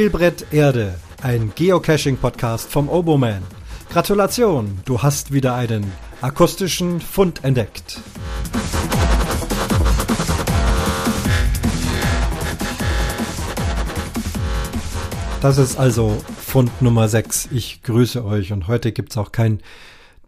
Spielbrett 0.00 0.46
Erde, 0.50 0.94
ein 1.20 1.52
Geocaching-Podcast 1.54 2.70
vom 2.70 2.88
Oboman. 2.88 3.42
Gratulation, 3.90 4.80
du 4.86 5.02
hast 5.02 5.30
wieder 5.30 5.54
einen 5.54 5.92
akustischen 6.22 7.02
Fund 7.02 7.44
entdeckt. 7.44 8.00
Das 15.42 15.58
ist 15.58 15.78
also 15.78 16.16
Fund 16.46 16.80
Nummer 16.80 17.06
6. 17.06 17.50
Ich 17.52 17.82
grüße 17.82 18.24
euch 18.24 18.54
und 18.54 18.68
heute 18.68 18.92
gibt 18.92 19.10
es 19.10 19.18
auch 19.18 19.32
kein 19.32 19.60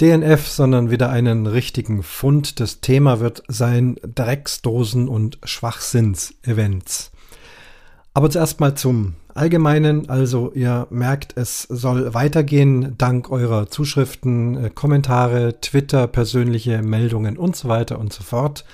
DNF, 0.02 0.48
sondern 0.48 0.90
wieder 0.90 1.08
einen 1.08 1.46
richtigen 1.46 2.02
Fund. 2.02 2.60
Das 2.60 2.82
Thema 2.82 3.20
wird 3.20 3.42
sein 3.48 3.96
Drecksdosen 4.02 5.08
und 5.08 5.38
Schwachsinns-Events. 5.42 7.10
Aber 8.12 8.28
zuerst 8.28 8.60
mal 8.60 8.74
zum 8.74 9.14
Allgemeinen. 9.34 10.08
Also 10.08 10.52
ihr 10.54 10.86
merkt, 10.90 11.36
es 11.36 11.62
soll 11.62 12.14
weitergehen 12.14 12.94
dank 12.98 13.30
eurer 13.30 13.68
Zuschriften, 13.68 14.64
äh, 14.64 14.70
Kommentare, 14.70 15.60
Twitter, 15.60 16.06
persönliche 16.06 16.82
Meldungen 16.82 17.36
und 17.38 17.56
so 17.56 17.68
weiter 17.68 17.98
und 17.98 18.12
so 18.12 18.22
fort. 18.22 18.64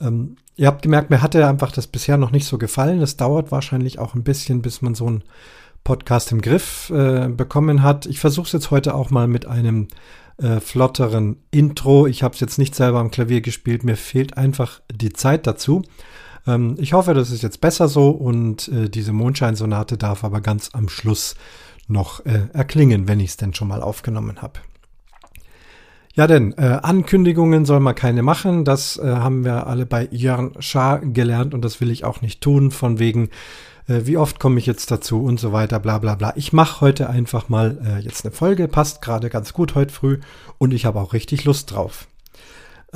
Ähm, 0.00 0.36
ihr 0.56 0.66
habt 0.66 0.82
gemerkt, 0.82 1.10
mir 1.10 1.22
hatte 1.22 1.46
einfach 1.46 1.72
das 1.72 1.86
bisher 1.86 2.16
noch 2.16 2.30
nicht 2.30 2.46
so 2.46 2.58
gefallen. 2.58 3.00
Es 3.00 3.16
dauert 3.16 3.52
wahrscheinlich 3.52 3.98
auch 3.98 4.14
ein 4.14 4.24
bisschen, 4.24 4.62
bis 4.62 4.82
man 4.82 4.94
so 4.94 5.06
einen 5.06 5.22
Podcast 5.84 6.32
im 6.32 6.42
Griff 6.42 6.90
äh, 6.90 7.28
bekommen 7.28 7.82
hat. 7.82 8.06
Ich 8.06 8.18
versuche 8.18 8.46
es 8.46 8.52
jetzt 8.52 8.70
heute 8.70 8.94
auch 8.94 9.10
mal 9.10 9.28
mit 9.28 9.46
einem 9.46 9.88
äh, 10.38 10.60
flotteren 10.60 11.36
Intro. 11.50 12.06
Ich 12.06 12.22
habe 12.22 12.34
es 12.34 12.40
jetzt 12.40 12.58
nicht 12.58 12.74
selber 12.74 12.98
am 12.98 13.10
Klavier 13.10 13.40
gespielt. 13.40 13.84
Mir 13.84 13.96
fehlt 13.96 14.36
einfach 14.36 14.80
die 14.92 15.12
Zeit 15.12 15.46
dazu. 15.46 15.82
Ähm, 16.46 16.76
ich 16.78 16.92
hoffe, 16.92 17.14
das 17.14 17.30
ist 17.30 17.42
jetzt 17.42 17.60
besser 17.60 17.88
so 17.88 18.10
und 18.10 18.68
äh, 18.68 18.88
diese 18.88 19.12
Mondscheinsonate 19.12 19.96
darf 19.96 20.24
aber 20.24 20.40
ganz 20.40 20.70
am 20.72 20.88
Schluss 20.88 21.34
noch 21.88 22.24
äh, 22.26 22.48
erklingen, 22.52 23.08
wenn 23.08 23.20
ich 23.20 23.30
es 23.30 23.36
denn 23.36 23.54
schon 23.54 23.68
mal 23.68 23.82
aufgenommen 23.82 24.42
habe. 24.42 24.60
Ja, 26.14 26.26
denn 26.26 26.54
äh, 26.56 26.78
Ankündigungen 26.82 27.66
soll 27.66 27.80
man 27.80 27.94
keine 27.94 28.22
machen. 28.22 28.64
Das 28.64 28.96
äh, 28.96 29.06
haben 29.06 29.44
wir 29.44 29.66
alle 29.66 29.84
bei 29.84 30.08
Jörn 30.10 30.52
Schaar 30.60 31.00
gelernt 31.00 31.52
und 31.52 31.62
das 31.62 31.80
will 31.82 31.90
ich 31.90 32.04
auch 32.04 32.22
nicht 32.22 32.40
tun. 32.40 32.70
Von 32.70 32.98
wegen, 32.98 33.28
äh, 33.86 34.00
wie 34.04 34.16
oft 34.16 34.40
komme 34.40 34.58
ich 34.58 34.64
jetzt 34.64 34.90
dazu 34.90 35.22
und 35.22 35.38
so 35.38 35.52
weiter, 35.52 35.78
bla 35.78 35.98
bla 35.98 36.14
bla. 36.14 36.32
Ich 36.36 36.54
mache 36.54 36.80
heute 36.80 37.10
einfach 37.10 37.50
mal 37.50 37.78
äh, 37.84 38.02
jetzt 38.02 38.24
eine 38.24 38.32
Folge. 38.32 38.66
Passt 38.66 39.02
gerade 39.02 39.28
ganz 39.28 39.52
gut 39.52 39.74
heute 39.74 39.92
früh 39.92 40.18
und 40.56 40.72
ich 40.72 40.86
habe 40.86 41.00
auch 41.00 41.12
richtig 41.12 41.44
Lust 41.44 41.70
drauf. 41.72 42.08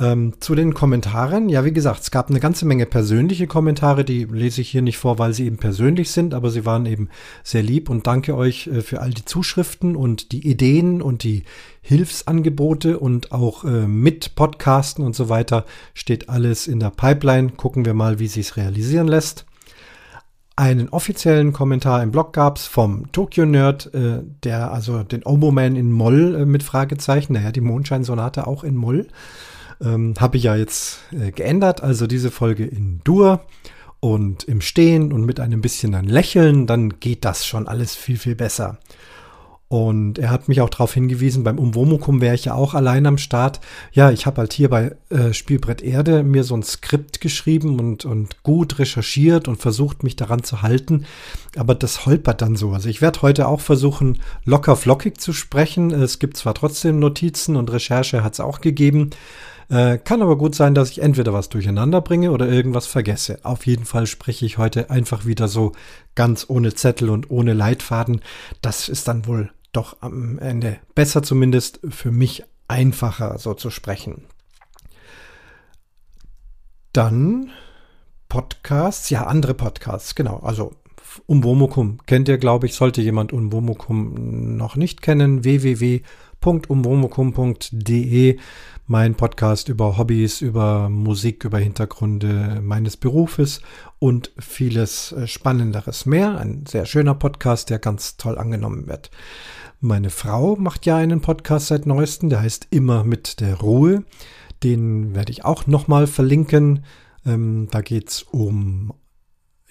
Ähm, 0.01 0.33
zu 0.39 0.55
den 0.55 0.73
Kommentaren, 0.73 1.47
ja, 1.47 1.63
wie 1.63 1.73
gesagt, 1.73 2.01
es 2.01 2.09
gab 2.09 2.31
eine 2.31 2.39
ganze 2.39 2.65
Menge 2.65 2.87
persönliche 2.87 3.45
Kommentare, 3.45 4.03
die 4.03 4.25
lese 4.25 4.61
ich 4.61 4.69
hier 4.69 4.81
nicht 4.81 4.97
vor, 4.97 5.19
weil 5.19 5.31
sie 5.33 5.45
eben 5.45 5.57
persönlich 5.57 6.09
sind, 6.09 6.33
aber 6.33 6.49
sie 6.49 6.65
waren 6.65 6.87
eben 6.87 7.09
sehr 7.43 7.61
lieb 7.61 7.87
und 7.87 8.07
danke 8.07 8.35
euch 8.35 8.65
äh, 8.65 8.81
für 8.81 9.01
all 9.01 9.11
die 9.11 9.25
Zuschriften 9.25 9.95
und 9.95 10.31
die 10.31 10.49
Ideen 10.49 11.03
und 11.03 11.21
die 11.21 11.43
Hilfsangebote 11.81 12.97
und 12.97 13.31
auch 13.31 13.63
äh, 13.63 13.85
mit 13.85 14.33
Podcasten 14.33 15.05
und 15.05 15.15
so 15.15 15.29
weiter 15.29 15.65
steht 15.93 16.29
alles 16.29 16.67
in 16.67 16.79
der 16.79 16.89
Pipeline. 16.89 17.51
Gucken 17.51 17.85
wir 17.85 17.93
mal, 17.93 18.17
wie 18.17 18.27
sich 18.27 18.47
es 18.47 18.57
realisieren 18.57 19.07
lässt. 19.07 19.45
Einen 20.55 20.89
offiziellen 20.89 21.53
Kommentar 21.53 22.01
im 22.01 22.09
Blog 22.09 22.33
gab 22.33 22.57
es 22.57 22.65
vom 22.65 23.11
Tokyo 23.11 23.45
Nerd, 23.45 23.93
äh, 23.93 24.23
der 24.43 24.73
also 24.73 25.03
den 25.03 25.21
Omo-Man 25.23 25.75
in 25.75 25.91
Moll 25.91 26.35
äh, 26.41 26.45
mit 26.47 26.63
Fragezeichen, 26.63 27.33
naja, 27.33 27.51
die 27.51 27.61
Mondscheinsonate 27.61 28.47
auch 28.47 28.63
in 28.63 28.75
Moll 28.75 29.07
ähm, 29.81 30.13
Habe 30.19 30.37
ich 30.37 30.43
ja 30.43 30.55
jetzt 30.55 30.99
äh, 31.11 31.31
geändert, 31.31 31.81
also 31.81 32.07
diese 32.07 32.31
Folge 32.31 32.65
in 32.65 33.01
Dur 33.03 33.45
und 33.99 34.43
im 34.45 34.61
Stehen 34.61 35.13
und 35.13 35.25
mit 35.25 35.39
einem 35.39 35.61
bisschen 35.61 35.95
ein 35.95 36.05
Lächeln, 36.05 36.67
dann 36.67 36.99
geht 36.99 37.23
das 37.25 37.45
schon 37.45 37.67
alles 37.67 37.95
viel, 37.95 38.17
viel 38.17 38.35
besser. 38.35 38.79
Und 39.71 40.19
er 40.19 40.31
hat 40.31 40.49
mich 40.49 40.59
auch 40.59 40.69
darauf 40.69 40.93
hingewiesen, 40.93 41.45
beim 41.45 41.57
Umwomukum 41.57 42.19
wäre 42.19 42.35
ich 42.35 42.43
ja 42.43 42.55
auch 42.55 42.73
allein 42.73 43.05
am 43.05 43.17
Start. 43.17 43.61
Ja, 43.93 44.11
ich 44.11 44.25
habe 44.25 44.39
halt 44.39 44.51
hier 44.51 44.69
bei 44.69 44.97
äh, 45.09 45.31
Spielbrett 45.31 45.81
Erde 45.81 46.23
mir 46.23 46.43
so 46.43 46.57
ein 46.57 46.63
Skript 46.63 47.21
geschrieben 47.21 47.79
und, 47.79 48.03
und 48.03 48.43
gut 48.43 48.79
recherchiert 48.79 49.47
und 49.47 49.61
versucht, 49.61 50.03
mich 50.03 50.17
daran 50.17 50.43
zu 50.43 50.61
halten. 50.61 51.05
Aber 51.55 51.73
das 51.73 52.05
holpert 52.05 52.41
dann 52.41 52.57
so. 52.57 52.71
Also 52.71 52.89
ich 52.89 53.01
werde 53.01 53.21
heute 53.21 53.47
auch 53.47 53.61
versuchen, 53.61 54.19
locker 54.43 54.75
flockig 54.75 55.21
zu 55.21 55.31
sprechen. 55.31 55.91
Es 55.91 56.19
gibt 56.19 56.35
zwar 56.35 56.53
trotzdem 56.53 56.99
Notizen 56.99 57.55
und 57.55 57.71
Recherche 57.71 58.25
hat 58.25 58.33
es 58.33 58.41
auch 58.41 58.59
gegeben. 58.59 59.11
Äh, 59.71 59.99
kann 59.99 60.21
aber 60.21 60.37
gut 60.37 60.53
sein, 60.53 60.75
dass 60.75 60.91
ich 60.91 61.01
entweder 61.01 61.31
was 61.31 61.47
durcheinander 61.47 62.01
bringe 62.01 62.31
oder 62.31 62.45
irgendwas 62.45 62.87
vergesse. 62.87 63.39
Auf 63.43 63.65
jeden 63.65 63.85
Fall 63.85 64.05
spreche 64.05 64.45
ich 64.45 64.57
heute 64.57 64.89
einfach 64.89 65.25
wieder 65.25 65.47
so 65.47 65.71
ganz 66.13 66.45
ohne 66.49 66.73
Zettel 66.73 67.09
und 67.09 67.31
ohne 67.31 67.53
Leitfaden. 67.53 68.19
Das 68.61 68.89
ist 68.89 69.07
dann 69.07 69.25
wohl 69.27 69.49
doch 69.71 69.95
am 70.01 70.39
Ende 70.39 70.79
besser 70.93 71.23
zumindest 71.23 71.79
für 71.89 72.11
mich 72.11 72.43
einfacher 72.67 73.37
so 73.37 73.53
zu 73.53 73.69
sprechen. 73.69 74.25
Dann 76.91 77.51
Podcasts, 78.27 79.09
ja, 79.09 79.25
andere 79.25 79.53
Podcasts, 79.53 80.15
genau. 80.15 80.39
Also 80.39 80.73
Umwomukum 81.27 81.99
kennt 82.07 82.27
ihr, 82.27 82.37
glaube 82.37 82.65
ich, 82.65 82.75
sollte 82.75 83.01
jemand 83.01 83.31
Umwomukum 83.31 84.57
noch 84.57 84.75
nicht 84.75 85.01
kennen. 85.01 85.45
www.umwomukum.de 85.45 88.37
mein 88.91 89.15
Podcast 89.15 89.69
über 89.69 89.97
Hobbys, 89.97 90.41
über 90.41 90.89
Musik, 90.89 91.45
über 91.45 91.59
Hintergründe 91.59 92.59
meines 92.61 92.97
Berufes 92.97 93.61
und 93.99 94.33
vieles 94.37 95.13
äh, 95.13 95.27
Spannenderes 95.27 96.05
mehr. 96.05 96.37
Ein 96.37 96.65
sehr 96.67 96.85
schöner 96.85 97.15
Podcast, 97.15 97.69
der 97.69 97.79
ganz 97.79 98.17
toll 98.17 98.37
angenommen 98.37 98.87
wird. 98.87 99.09
Meine 99.79 100.09
Frau 100.09 100.57
macht 100.57 100.85
ja 100.85 100.97
einen 100.97 101.21
Podcast 101.21 101.67
seit 101.67 101.85
neuestem, 101.85 102.29
der 102.29 102.41
heißt 102.41 102.67
Immer 102.69 103.05
mit 103.05 103.39
der 103.39 103.61
Ruhe. 103.61 104.03
Den 104.61 105.15
werde 105.15 105.31
ich 105.31 105.45
auch 105.45 105.67
nochmal 105.67 106.05
verlinken. 106.05 106.83
Ähm, 107.25 107.69
da 107.71 107.79
geht 107.79 108.09
es 108.09 108.23
um 108.23 108.91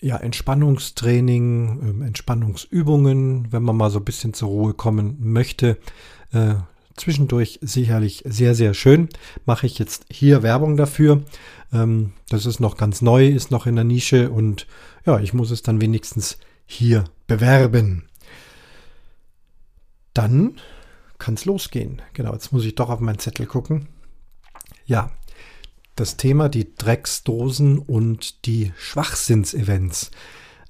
ja, 0.00 0.16
Entspannungstraining, 0.16 1.80
ähm, 1.82 2.02
Entspannungsübungen, 2.02 3.52
wenn 3.52 3.64
man 3.64 3.76
mal 3.76 3.90
so 3.90 3.98
ein 3.98 4.04
bisschen 4.06 4.32
zur 4.32 4.48
Ruhe 4.48 4.72
kommen 4.72 5.18
möchte. 5.20 5.76
Zwischendurch 7.00 7.58
sicherlich 7.62 8.22
sehr, 8.26 8.54
sehr 8.54 8.74
schön. 8.74 9.08
Mache 9.46 9.66
ich 9.66 9.78
jetzt 9.78 10.04
hier 10.10 10.42
Werbung 10.42 10.76
dafür. 10.76 11.22
Ähm, 11.72 12.12
das 12.28 12.44
ist 12.44 12.60
noch 12.60 12.76
ganz 12.76 13.00
neu, 13.00 13.26
ist 13.26 13.50
noch 13.50 13.66
in 13.66 13.76
der 13.76 13.84
Nische 13.84 14.30
und 14.30 14.66
ja, 15.06 15.18
ich 15.18 15.32
muss 15.32 15.50
es 15.50 15.62
dann 15.62 15.80
wenigstens 15.80 16.36
hier 16.66 17.04
bewerben. 17.26 18.04
Dann 20.12 20.56
kann 21.18 21.34
es 21.34 21.46
losgehen. 21.46 22.02
Genau, 22.12 22.34
jetzt 22.34 22.52
muss 22.52 22.66
ich 22.66 22.74
doch 22.74 22.90
auf 22.90 23.00
meinen 23.00 23.18
Zettel 23.18 23.46
gucken. 23.46 23.88
Ja, 24.84 25.10
das 25.96 26.18
Thema 26.18 26.50
die 26.50 26.74
Drecksdosen 26.74 27.78
und 27.78 28.44
die 28.44 28.72
Schwachsinnsevents. 28.76 30.10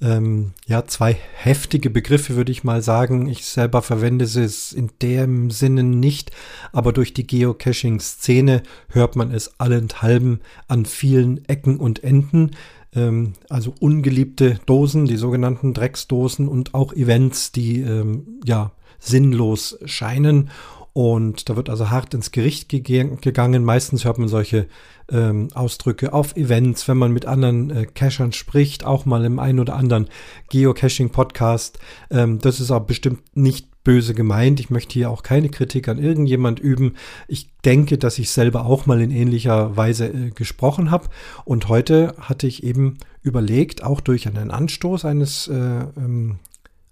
Ähm, 0.03 0.53
ja, 0.67 0.87
zwei 0.87 1.15
heftige 1.35 1.91
Begriffe, 1.91 2.35
würde 2.35 2.53
ich 2.53 2.65
mal 2.65 2.83
sagen. 2.83 3.29
Ich 3.29 3.45
selber 3.45 3.83
verwende 3.83 4.27
sie 4.27 4.49
in 4.77 4.91
dem 5.03 5.51
Sinne 5.51 5.83
nicht, 5.83 6.31
aber 6.73 6.93
durch 6.93 7.13
die 7.13 7.27
Geocaching-Szene 7.27 8.63
hört 8.89 9.17
man 9.17 9.31
es 9.31 9.61
allenthalben 9.61 10.41
an 10.69 10.87
vielen 10.87 11.45
Ecken 11.47 11.77
und 11.77 12.03
Enden. 12.03 12.53
Ähm, 12.95 13.35
also 13.51 13.75
ungeliebte 13.79 14.59
Dosen, 14.65 15.05
die 15.05 15.17
sogenannten 15.17 15.75
Drecksdosen 15.75 16.49
und 16.49 16.75
auch 16.75 16.95
Events, 16.95 17.53
die 17.53 17.81
ähm, 17.81 18.41
ja 18.45 18.73
sinnlos 18.99 19.79
scheinen. 19.85 20.51
Und 20.93 21.49
da 21.49 21.57
wird 21.57 21.71
also 21.71 21.91
hart 21.91 22.15
ins 22.15 22.33
Gericht 22.33 22.69
gegangen. 22.69 23.65
Meistens 23.65 24.05
hört 24.05 24.19
man 24.19 24.29
solche 24.29 24.67
ähm, 25.11 25.49
Ausdrücke 25.55 26.13
auf 26.13 26.37
Events, 26.37 26.89
wenn 26.89 26.97
man 26.97 27.13
mit 27.13 27.27
anderen 27.27 27.71
äh, 27.71 27.87
Cachern 27.87 28.33
spricht, 28.33 28.85
auch 28.85 29.05
mal 29.05 29.25
im 29.25 29.39
einen 29.39 29.61
oder 29.61 29.77
anderen 29.77 30.09
Geocaching-Podcast. 30.51 31.79
Ähm, 32.11 32.39
das 32.39 32.61
ist 32.61 32.71
aber 32.71 32.87
bestimmt 32.87 33.21
nicht 33.35 33.71
böse 33.83 34.15
gemeint. 34.15 34.61
Ich 34.61 34.71
möchte 34.71 34.95
hier 34.95 35.11
auch 35.11 35.23
keine 35.23 35.49
Kritik 35.49 35.89
an 35.89 35.99
irgendjemand 35.99 36.61
üben. 36.61 36.97
Ich 37.29 37.51
denke, 37.65 37.99
dass 37.99 38.19
ich 38.19 38.31
selber 38.31 38.67
auch 38.67 38.87
mal 38.87 39.01
in 39.01 39.11
ähnlicher 39.11 39.77
Weise 39.77 40.09
äh, 40.09 40.31
gesprochen 40.31 40.91
habe. 40.91 41.09
Und 41.45 41.69
heute 41.69 42.15
hatte 42.19 42.47
ich 42.47 42.63
eben 42.63 42.99
überlegt, 43.23 43.83
auch 43.83 44.01
durch 44.01 44.27
einen 44.27 44.51
Anstoß 44.51 45.05
eines, 45.05 45.49
äh, 45.49 45.55
ähm, 45.55 46.39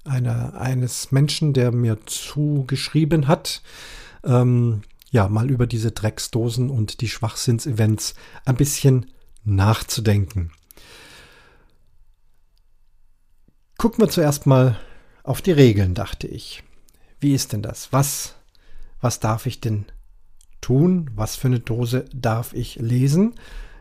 einer, 0.05 0.59
eines 0.61 1.13
Menschen, 1.13 1.53
der 1.53 1.73
mir 1.73 1.99
zugeschrieben 2.07 3.29
hat, 3.29 3.63
ähm, 4.25 4.83
ja, 5.11 5.29
mal 5.29 5.51
über 5.51 5.67
diese 5.67 5.91
Drecksdosen 5.91 6.71
und 6.71 7.01
die 7.01 7.09
Schwachsinnsevents 7.09 8.15
ein 8.45 8.57
bisschen 8.57 9.07
nachzudenken. 9.45 10.53
Gucken 13.79 14.05
wir 14.05 14.09
zuerst 14.09 14.47
mal 14.47 14.79
auf 15.23 15.41
die 15.41 15.53
Regeln, 15.53 15.95
dachte 15.95 16.27
ich. 16.27 16.63
Wie 17.21 17.33
ist 17.33 17.53
denn 17.53 17.63
das? 17.63 17.93
Was, 17.93 18.35
was 19.01 19.21
darf 19.21 19.47
ich 19.47 19.61
denn 19.61 19.87
tun? 20.61 21.11
Was 21.15 21.37
für 21.37 21.49
eine 21.49 21.61
Dose 21.61 22.05
darf 22.13 22.53
ich 22.53 22.77
lesen? 22.77 23.35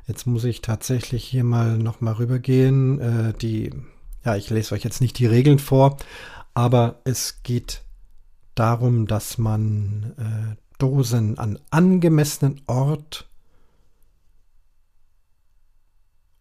Jetzt 0.07 0.25
muss 0.25 0.43
ich 0.43 0.61
tatsächlich 0.61 1.25
hier 1.25 1.43
mal 1.43 1.77
nochmal 1.77 2.13
rübergehen. 2.13 2.99
Äh, 2.99 3.33
die 3.33 3.71
Ja, 4.25 4.35
ich 4.35 4.49
lese 4.49 4.75
euch 4.75 4.83
jetzt 4.83 5.01
nicht 5.01 5.19
die 5.19 5.25
Regeln 5.25 5.59
vor, 5.59 5.97
aber 6.53 7.01
es 7.03 7.43
geht 7.43 7.83
darum, 8.55 9.07
dass 9.07 9.37
man 9.37 10.13
äh, 10.17 10.55
Dosen 10.79 11.37
an 11.37 11.59
angemessenen 11.69 12.61
Ort 12.67 13.29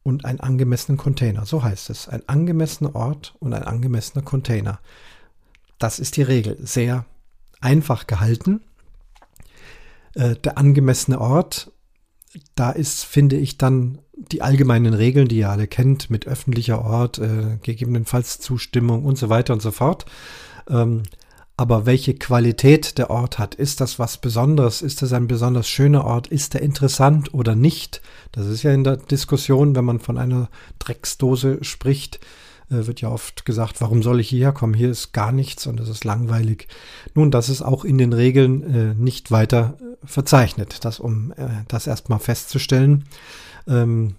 und 0.02 0.24
einen 0.24 0.40
angemessenen 0.40 0.98
Container, 0.98 1.46
so 1.46 1.62
heißt 1.64 1.90
es, 1.90 2.08
ein 2.08 2.28
angemessener 2.28 2.94
Ort 2.94 3.34
und 3.40 3.52
ein 3.54 3.64
angemessener 3.64 4.24
Container. 4.24 4.80
Das 5.78 5.98
ist 5.98 6.16
die 6.16 6.22
Regel, 6.22 6.56
sehr 6.64 7.06
einfach 7.60 8.06
gehalten. 8.06 8.62
Äh, 10.14 10.36
der 10.36 10.58
angemessene 10.58 11.20
Ort, 11.20 11.72
da 12.54 12.70
ist, 12.70 13.04
finde 13.04 13.36
ich, 13.36 13.58
dann 13.58 13.98
die 14.16 14.42
allgemeinen 14.42 14.94
Regeln, 14.94 15.28
die 15.28 15.38
ihr 15.38 15.50
alle 15.50 15.66
kennt, 15.66 16.10
mit 16.10 16.26
öffentlicher 16.26 16.84
Ort, 16.84 17.18
äh, 17.18 17.58
gegebenenfalls 17.62 18.40
Zustimmung 18.40 19.04
und 19.04 19.18
so 19.18 19.28
weiter 19.28 19.52
und 19.52 19.62
so 19.62 19.70
fort. 19.70 20.06
Ähm, 20.68 21.02
aber 21.58 21.86
welche 21.86 22.14
Qualität 22.14 22.98
der 22.98 23.08
Ort 23.08 23.38
hat, 23.38 23.54
ist 23.54 23.80
das 23.80 23.98
was 23.98 24.18
Besonderes? 24.18 24.82
Ist 24.82 25.00
das 25.00 25.14
ein 25.14 25.26
besonders 25.26 25.68
schöner 25.68 26.04
Ort? 26.04 26.26
Ist 26.26 26.54
er 26.54 26.60
interessant 26.60 27.32
oder 27.32 27.54
nicht? 27.54 28.02
Das 28.32 28.46
ist 28.46 28.62
ja 28.62 28.72
in 28.72 28.84
der 28.84 28.98
Diskussion, 28.98 29.74
wenn 29.74 29.84
man 29.84 30.00
von 30.00 30.18
einer 30.18 30.50
Drecksdose 30.78 31.58
spricht, 31.62 32.20
äh, 32.70 32.86
wird 32.86 33.00
ja 33.00 33.10
oft 33.10 33.46
gesagt, 33.46 33.80
warum 33.80 34.02
soll 34.02 34.20
ich 34.20 34.28
hierher 34.28 34.52
kommen? 34.52 34.74
Hier 34.74 34.90
ist 34.90 35.12
gar 35.12 35.32
nichts 35.32 35.66
und 35.66 35.80
es 35.80 35.88
ist 35.88 36.04
langweilig. 36.04 36.68
Nun, 37.14 37.30
das 37.30 37.48
ist 37.48 37.62
auch 37.62 37.84
in 37.84 37.96
den 37.96 38.12
Regeln 38.12 38.74
äh, 38.74 38.94
nicht 38.94 39.30
weiter 39.30 39.78
äh, 39.80 40.06
verzeichnet, 40.06 40.84
das, 40.84 41.00
um 41.00 41.32
äh, 41.36 41.48
das 41.68 41.86
erstmal 41.86 42.18
festzustellen. 42.18 43.04
Ähm, 43.66 44.16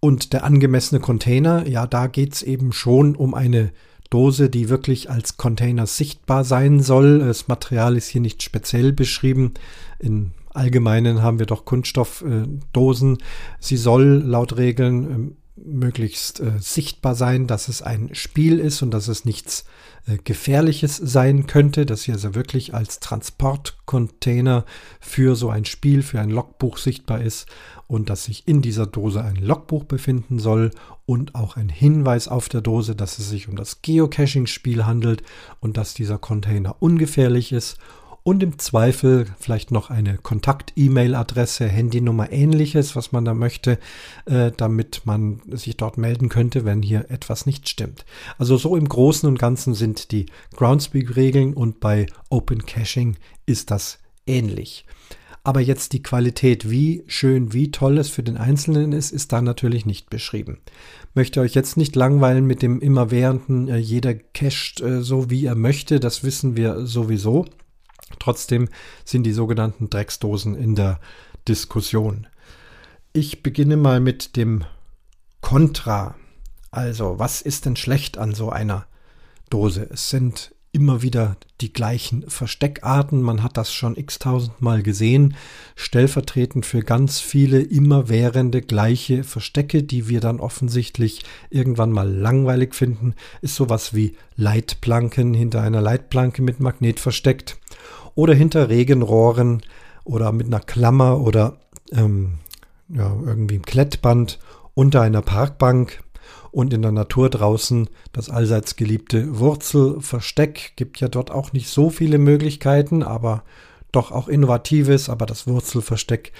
und 0.00 0.32
der 0.32 0.44
angemessene 0.44 1.00
Container, 1.00 1.66
ja, 1.66 1.86
da 1.86 2.08
geht 2.08 2.34
es 2.34 2.42
eben 2.42 2.72
schon 2.72 3.16
um 3.16 3.34
eine 3.34 3.72
Dose, 4.10 4.50
die 4.50 4.68
wirklich 4.68 5.10
als 5.10 5.38
Container 5.38 5.86
sichtbar 5.86 6.44
sein 6.44 6.80
soll. 6.80 7.20
Das 7.20 7.48
Material 7.48 7.96
ist 7.96 8.08
hier 8.08 8.20
nicht 8.20 8.42
speziell 8.42 8.92
beschrieben. 8.92 9.54
In 9.98 10.32
Allgemeinen 10.50 11.22
haben 11.22 11.38
wir 11.38 11.46
doch 11.46 11.64
Kunststoffdosen. 11.64 13.18
Sie 13.58 13.76
soll 13.76 14.22
laut 14.24 14.56
Regeln 14.56 15.04
ähm, 15.10 15.36
möglichst 15.56 16.40
äh, 16.40 16.58
sichtbar 16.58 17.14
sein, 17.14 17.46
dass 17.46 17.68
es 17.68 17.80
ein 17.80 18.14
Spiel 18.14 18.58
ist 18.58 18.82
und 18.82 18.90
dass 18.90 19.06
es 19.08 19.24
nichts 19.24 19.64
äh, 20.06 20.18
Gefährliches 20.22 20.96
sein 20.96 21.46
könnte, 21.46 21.86
dass 21.86 22.02
hier 22.02 22.14
also 22.14 22.34
wirklich 22.34 22.74
als 22.74 22.98
Transportcontainer 22.98 24.64
für 25.00 25.36
so 25.36 25.50
ein 25.50 25.64
Spiel, 25.64 26.02
für 26.02 26.20
ein 26.20 26.30
Logbuch 26.30 26.78
sichtbar 26.78 27.20
ist 27.20 27.46
und 27.86 28.10
dass 28.10 28.24
sich 28.24 28.48
in 28.48 28.62
dieser 28.62 28.86
Dose 28.86 29.22
ein 29.22 29.36
Logbuch 29.36 29.84
befinden 29.84 30.40
soll 30.40 30.72
und 31.06 31.34
auch 31.36 31.56
ein 31.56 31.68
Hinweis 31.68 32.26
auf 32.26 32.48
der 32.48 32.60
Dose, 32.60 32.96
dass 32.96 33.18
es 33.18 33.28
sich 33.28 33.48
um 33.48 33.56
das 33.56 33.80
Geocaching-Spiel 33.82 34.86
handelt 34.86 35.22
und 35.60 35.76
dass 35.76 35.94
dieser 35.94 36.18
Container 36.18 36.76
ungefährlich 36.80 37.52
ist 37.52 37.78
und 38.24 38.42
im 38.42 38.58
Zweifel 38.58 39.26
vielleicht 39.38 39.70
noch 39.70 39.90
eine 39.90 40.16
Kontakt-E-Mail-Adresse, 40.16 41.68
Handynummer, 41.68 42.32
ähnliches, 42.32 42.96
was 42.96 43.12
man 43.12 43.26
da 43.26 43.34
möchte, 43.34 43.78
äh, 44.24 44.50
damit 44.56 45.02
man 45.04 45.42
sich 45.50 45.76
dort 45.76 45.98
melden 45.98 46.30
könnte, 46.30 46.64
wenn 46.64 46.82
hier 46.82 47.10
etwas 47.10 47.44
nicht 47.44 47.68
stimmt. 47.68 48.06
Also 48.38 48.56
so 48.56 48.76
im 48.76 48.88
Großen 48.88 49.28
und 49.28 49.38
Ganzen 49.38 49.74
sind 49.74 50.10
die 50.10 50.26
Groundspeak-Regeln 50.56 51.52
und 51.52 51.80
bei 51.80 52.06
Open 52.30 52.64
Caching 52.64 53.18
ist 53.44 53.70
das 53.70 53.98
ähnlich. 54.26 54.86
Aber 55.46 55.60
jetzt 55.60 55.92
die 55.92 56.02
Qualität, 56.02 56.70
wie 56.70 57.04
schön, 57.06 57.52
wie 57.52 57.70
toll 57.70 57.98
es 57.98 58.08
für 58.08 58.22
den 58.22 58.38
Einzelnen 58.38 58.92
ist, 58.92 59.12
ist 59.12 59.34
da 59.34 59.42
natürlich 59.42 59.84
nicht 59.84 60.08
beschrieben. 60.08 60.60
Möchte 61.12 61.42
euch 61.42 61.54
jetzt 61.54 61.76
nicht 61.76 61.94
langweilen 61.94 62.46
mit 62.46 62.62
dem 62.62 62.80
immerwährenden, 62.80 63.68
äh, 63.68 63.76
jeder 63.76 64.14
cached 64.14 64.80
äh, 64.80 65.02
so 65.02 65.28
wie 65.28 65.44
er 65.44 65.54
möchte, 65.54 66.00
das 66.00 66.24
wissen 66.24 66.56
wir 66.56 66.86
sowieso. 66.86 67.44
Trotzdem 68.18 68.68
sind 69.04 69.24
die 69.24 69.32
sogenannten 69.32 69.90
Drecksdosen 69.90 70.54
in 70.54 70.74
der 70.74 71.00
Diskussion. 71.48 72.26
Ich 73.12 73.42
beginne 73.42 73.76
mal 73.76 74.00
mit 74.00 74.36
dem 74.36 74.64
Kontra. 75.40 76.16
Also, 76.70 77.18
was 77.18 77.42
ist 77.42 77.66
denn 77.66 77.76
schlecht 77.76 78.18
an 78.18 78.34
so 78.34 78.50
einer 78.50 78.86
Dose? 79.50 79.88
Es 79.90 80.10
sind 80.10 80.54
immer 80.74 81.02
wieder 81.02 81.36
die 81.60 81.72
gleichen 81.72 82.28
Versteckarten. 82.28 83.22
Man 83.22 83.44
hat 83.44 83.56
das 83.56 83.72
schon 83.72 83.96
x-tausendmal 83.96 84.82
gesehen. 84.82 85.36
Stellvertretend 85.76 86.66
für 86.66 86.80
ganz 86.80 87.20
viele 87.20 87.60
immerwährende 87.60 88.60
gleiche 88.60 89.22
Verstecke, 89.22 89.84
die 89.84 90.08
wir 90.08 90.20
dann 90.20 90.40
offensichtlich 90.40 91.22
irgendwann 91.50 91.92
mal 91.92 92.10
langweilig 92.10 92.74
finden, 92.74 93.14
ist 93.40 93.54
sowas 93.54 93.94
wie 93.94 94.16
Leitplanken 94.34 95.32
hinter 95.32 95.62
einer 95.62 95.80
Leitplanke 95.80 96.42
mit 96.42 96.58
Magnet 96.58 96.98
versteckt 96.98 97.56
oder 98.14 98.34
hinter 98.34 98.68
Regenrohren 98.68 99.62
oder 100.04 100.32
mit 100.32 100.46
einer 100.46 100.60
Klammer 100.60 101.20
oder 101.20 101.56
ähm, 101.92 102.38
ja, 102.88 103.14
irgendwie 103.24 103.56
ein 103.56 103.62
Klettband 103.62 104.38
unter 104.74 105.00
einer 105.00 105.22
Parkbank 105.22 106.02
und 106.50 106.72
in 106.72 106.82
der 106.82 106.92
Natur 106.92 107.30
draußen 107.30 107.88
das 108.12 108.30
allseits 108.30 108.76
geliebte 108.76 109.38
Wurzelversteck. 109.38 110.74
Gibt 110.76 111.00
ja 111.00 111.08
dort 111.08 111.30
auch 111.30 111.52
nicht 111.52 111.68
so 111.68 111.90
viele 111.90 112.18
Möglichkeiten, 112.18 113.02
aber 113.02 113.42
doch 113.90 114.12
auch 114.12 114.28
innovatives, 114.28 115.08
aber 115.08 115.26
das 115.26 115.46
Wurzelversteck 115.46 116.32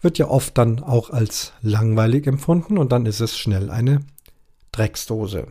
wird 0.00 0.18
ja 0.18 0.28
oft 0.28 0.56
dann 0.56 0.82
auch 0.82 1.10
als 1.10 1.52
langweilig 1.60 2.26
empfunden 2.26 2.78
und 2.78 2.92
dann 2.92 3.04
ist 3.06 3.20
es 3.20 3.36
schnell 3.36 3.70
eine 3.70 4.00
Drecksdose. 4.72 5.48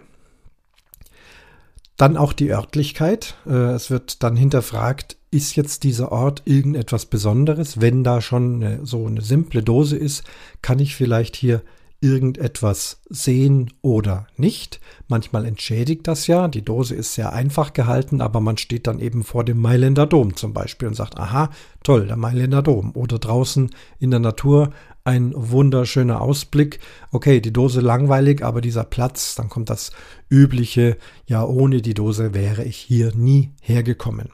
Dann 1.97 2.15
auch 2.15 2.33
die 2.33 2.51
Örtlichkeit. 2.51 3.35
Äh, 3.45 3.73
es 3.73 3.89
wird 3.89 4.23
dann 4.23 4.35
hinterfragt, 4.35 5.16
ist 5.31 5.55
jetzt 5.55 5.83
dieser 5.83 6.11
Ort 6.11 6.43
irgendetwas 6.45 7.05
Besonderes? 7.05 7.81
Wenn 7.81 8.03
da 8.03 8.21
schon 8.21 8.63
eine, 8.63 8.85
so 8.85 9.05
eine 9.05 9.21
simple 9.21 9.63
Dose 9.63 9.97
ist, 9.97 10.23
kann 10.61 10.79
ich 10.79 10.95
vielleicht 10.95 11.35
hier 11.35 11.61
irgendetwas 11.99 13.01
sehen 13.09 13.73
oder 13.81 14.27
nicht. 14.37 14.79
Manchmal 15.07 15.45
entschädigt 15.45 16.07
das 16.07 16.27
ja. 16.27 16.47
Die 16.47 16.63
Dose 16.63 16.93
ist 16.95 17.15
sehr 17.15 17.33
einfach 17.33 17.73
gehalten, 17.73 18.21
aber 18.21 18.39
man 18.39 18.57
steht 18.57 18.85
dann 18.85 18.99
eben 18.99 19.23
vor 19.23 19.43
dem 19.43 19.59
Mailänder 19.59 20.05
Dom 20.05 20.35
zum 20.35 20.53
Beispiel 20.53 20.87
und 20.87 20.93
sagt, 20.93 21.17
aha, 21.17 21.49
toll, 21.83 22.05
der 22.07 22.17
Mailänder 22.17 22.61
Dom. 22.61 22.91
Oder 22.95 23.17
draußen 23.17 23.71
in 23.99 24.11
der 24.11 24.19
Natur 24.19 24.69
ein 25.05 25.33
wunderschöner 25.35 26.21
Ausblick. 26.21 26.79
Okay, 27.11 27.41
die 27.41 27.53
Dose 27.53 27.81
langweilig, 27.81 28.43
aber 28.43 28.61
dieser 28.61 28.83
Platz, 28.83 29.33
dann 29.35 29.49
kommt 29.49 29.69
das 29.69 29.91
übliche, 30.29 30.97
ja, 31.25 31.43
ohne 31.45 31.81
die 31.81 31.93
Dose 31.95 32.33
wäre 32.33 32.63
ich 32.63 32.77
hier 32.77 33.15
nie 33.15 33.53
hergekommen. 33.61 34.29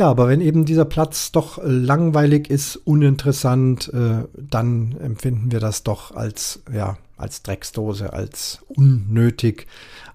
Ja, 0.00 0.08
aber 0.08 0.28
wenn 0.28 0.40
eben 0.40 0.64
dieser 0.64 0.86
Platz 0.86 1.30
doch 1.30 1.58
langweilig 1.62 2.48
ist, 2.48 2.76
uninteressant, 2.76 3.92
äh, 3.92 4.24
dann 4.34 4.96
empfinden 4.98 5.52
wir 5.52 5.60
das 5.60 5.82
doch 5.82 6.16
als, 6.16 6.62
ja, 6.72 6.96
als 7.18 7.42
Drecksdose, 7.42 8.14
als 8.14 8.60
unnötig. 8.68 9.66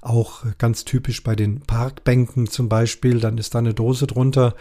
Auch 0.01 0.43
ganz 0.57 0.85
typisch 0.85 1.21
bei 1.21 1.35
den 1.35 1.61
Parkbänken 1.61 2.47
zum 2.47 2.67
Beispiel, 2.67 3.19
dann 3.19 3.37
ist 3.37 3.53
da 3.53 3.59
eine 3.59 3.75
Dose 3.75 4.07
drunter 4.07 4.55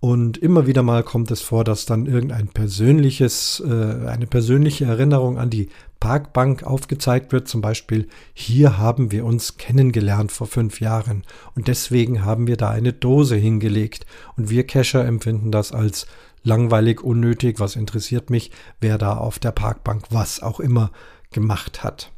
und 0.00 0.38
immer 0.38 0.66
wieder 0.66 0.82
mal 0.82 1.02
kommt 1.02 1.30
es 1.30 1.42
vor, 1.42 1.62
dass 1.62 1.84
dann 1.84 2.06
irgendein 2.06 2.48
persönliches, 2.48 3.62
äh, 3.66 4.06
eine 4.06 4.26
persönliche 4.26 4.86
Erinnerung 4.86 5.38
an 5.38 5.50
die 5.50 5.68
Parkbank 6.00 6.62
aufgezeigt 6.62 7.32
wird. 7.32 7.48
Zum 7.48 7.60
Beispiel, 7.60 8.08
hier 8.32 8.78
haben 8.78 9.12
wir 9.12 9.26
uns 9.26 9.58
kennengelernt 9.58 10.32
vor 10.32 10.46
fünf 10.46 10.80
Jahren 10.80 11.24
und 11.54 11.68
deswegen 11.68 12.24
haben 12.24 12.46
wir 12.46 12.56
da 12.56 12.70
eine 12.70 12.94
Dose 12.94 13.36
hingelegt. 13.36 14.06
Und 14.38 14.48
wir 14.48 14.66
Cacher 14.66 15.04
empfinden 15.04 15.52
das 15.52 15.72
als 15.72 16.06
langweilig, 16.42 17.02
unnötig. 17.02 17.60
Was 17.60 17.76
interessiert 17.76 18.30
mich, 18.30 18.52
wer 18.80 18.96
da 18.96 19.18
auf 19.18 19.38
der 19.38 19.52
Parkbank 19.52 20.04
was 20.08 20.42
auch 20.42 20.60
immer 20.60 20.92
gemacht 21.30 21.84
hat. 21.84 22.10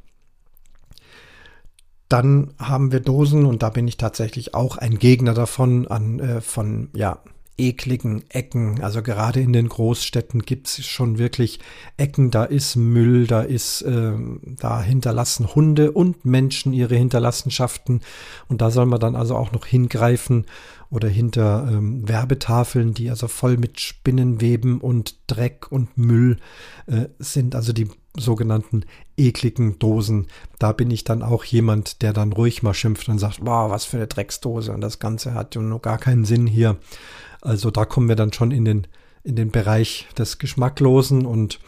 Dann 2.08 2.54
haben 2.60 2.92
wir 2.92 3.00
Dosen 3.00 3.44
und 3.44 3.64
da 3.64 3.70
bin 3.70 3.88
ich 3.88 3.96
tatsächlich 3.96 4.54
auch 4.54 4.76
ein 4.76 5.00
Gegner 5.00 5.34
davon, 5.34 5.88
an, 5.88 6.20
äh, 6.20 6.40
von 6.40 6.90
ja, 6.94 7.18
ekligen 7.58 8.24
Ecken. 8.30 8.82
Also 8.82 9.02
gerade 9.02 9.40
in 9.40 9.52
den 9.52 9.68
Großstädten 9.68 10.42
gibt 10.42 10.68
es 10.68 10.86
schon 10.86 11.18
wirklich 11.18 11.60
Ecken, 11.96 12.30
da 12.30 12.44
ist 12.44 12.76
Müll, 12.76 13.26
da 13.26 13.42
ist, 13.42 13.82
äh, 13.82 14.12
da 14.44 14.82
hinterlassen 14.82 15.54
Hunde 15.54 15.92
und 15.92 16.24
Menschen 16.24 16.72
ihre 16.72 16.96
Hinterlassenschaften. 16.96 18.00
Und 18.48 18.62
da 18.62 18.70
soll 18.70 18.86
man 18.86 19.00
dann 19.00 19.16
also 19.16 19.36
auch 19.36 19.52
noch 19.52 19.66
hingreifen 19.66 20.46
oder 20.90 21.08
hinter 21.08 21.68
ähm, 21.70 22.06
Werbetafeln, 22.06 22.94
die 22.94 23.08
also 23.08 23.28
voll 23.28 23.56
mit 23.56 23.80
Spinnenweben 23.80 24.80
und 24.80 25.16
Dreck 25.26 25.70
und 25.70 25.96
Müll 25.96 26.38
äh, 26.86 27.06
sind. 27.18 27.54
Also 27.54 27.72
die 27.72 27.88
sogenannten 28.16 28.84
ekligen 29.16 29.78
Dosen. 29.78 30.26
Da 30.58 30.72
bin 30.72 30.90
ich 30.90 31.04
dann 31.04 31.22
auch 31.22 31.44
jemand, 31.44 32.02
der 32.02 32.12
dann 32.12 32.32
ruhig 32.32 32.62
mal 32.62 32.74
schimpft 32.74 33.08
und 33.08 33.18
sagt, 33.18 33.38
wow, 33.40 33.70
was 33.70 33.84
für 33.84 33.96
eine 33.96 34.06
Drecksdose 34.06 34.72
und 34.72 34.80
das 34.80 34.98
Ganze 34.98 35.34
hat 35.34 35.54
ja 35.54 35.62
nur 35.62 35.80
gar 35.80 35.98
keinen 35.98 36.24
Sinn 36.24 36.46
hier. 36.46 36.76
Also 37.42 37.70
da 37.70 37.84
kommen 37.84 38.08
wir 38.08 38.16
dann 38.16 38.32
schon 38.32 38.50
in 38.52 38.64
den, 38.64 38.86
in 39.22 39.36
den 39.36 39.50
Bereich 39.50 40.08
des 40.16 40.38
Geschmacklosen 40.38 41.26
und 41.26 41.60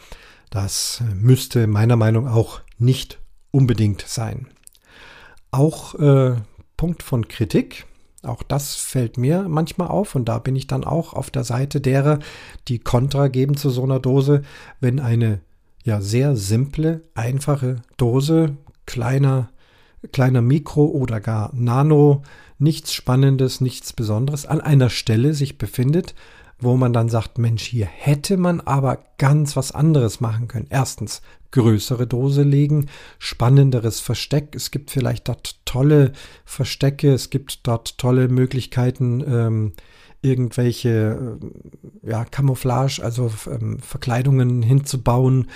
das 0.49 1.03
müsste 1.13 1.67
meiner 1.67 1.95
Meinung 1.97 2.25
nach 2.25 2.33
auch 2.33 2.61
nicht 2.79 3.19
unbedingt 3.51 4.01
sein. 4.07 4.47
auch 5.51 5.95
äh, 5.95 6.35
Punkt 6.77 7.03
von 7.03 7.27
Kritik. 7.27 7.85
Auch 8.23 8.43
das 8.43 8.75
fällt 8.75 9.17
mir 9.17 9.43
manchmal 9.47 9.87
auf 9.87 10.15
und 10.15 10.25
da 10.25 10.39
bin 10.39 10.55
ich 10.55 10.67
dann 10.67 10.83
auch 10.83 11.13
auf 11.13 11.29
der 11.29 11.43
Seite 11.43 11.79
derer, 11.79 12.19
die 12.67 12.79
Kontra 12.79 13.27
geben 13.27 13.55
zu 13.55 13.69
so 13.69 13.83
einer 13.83 13.99
Dose, 13.99 14.41
wenn 14.79 14.99
eine 14.99 15.41
ja 15.83 16.01
sehr 16.01 16.35
simple, 16.35 17.03
einfache 17.13 17.81
Dose, 17.97 18.57
kleiner, 18.85 19.49
kleiner 20.11 20.41
Mikro 20.41 20.85
oder 20.85 21.19
gar 21.19 21.51
Nano, 21.53 22.23
nichts 22.57 22.93
Spannendes, 22.93 23.61
nichts 23.61 23.93
Besonderes 23.93 24.45
an 24.45 24.61
einer 24.61 24.89
Stelle 24.89 25.33
sich 25.33 25.57
befindet, 25.57 26.15
wo 26.59 26.77
man 26.77 26.93
dann 26.93 27.09
sagt, 27.09 27.37
Mensch, 27.37 27.63
hier 27.63 27.85
hätte 27.85 28.37
man 28.37 28.61
aber 28.61 28.99
ganz 29.17 29.55
was 29.55 29.71
anderes 29.71 30.21
machen 30.21 30.47
können. 30.47 30.67
Erstens, 30.69 31.21
größere 31.51 32.05
Dose 32.07 32.43
legen, 32.43 32.87
spannenderes 33.17 33.99
Versteck. 33.99 34.55
Es 34.55 34.71
gibt 34.71 34.91
vielleicht 34.91 35.27
dort 35.27 35.65
tolle 35.65 36.11
Verstecke, 36.43 37.13
es 37.13 37.29
gibt 37.29 37.65
dort 37.67 37.97
tolle 37.97 38.27
Möglichkeiten, 38.27 39.23
ähm, 39.27 39.73
irgendwelche 40.21 41.37
äh, 42.03 42.09
ja, 42.09 42.25
Camouflage, 42.25 43.01
also 43.01 43.31
ähm, 43.49 43.79
Verkleidungen 43.79 44.61
hinzubauen 44.63 45.47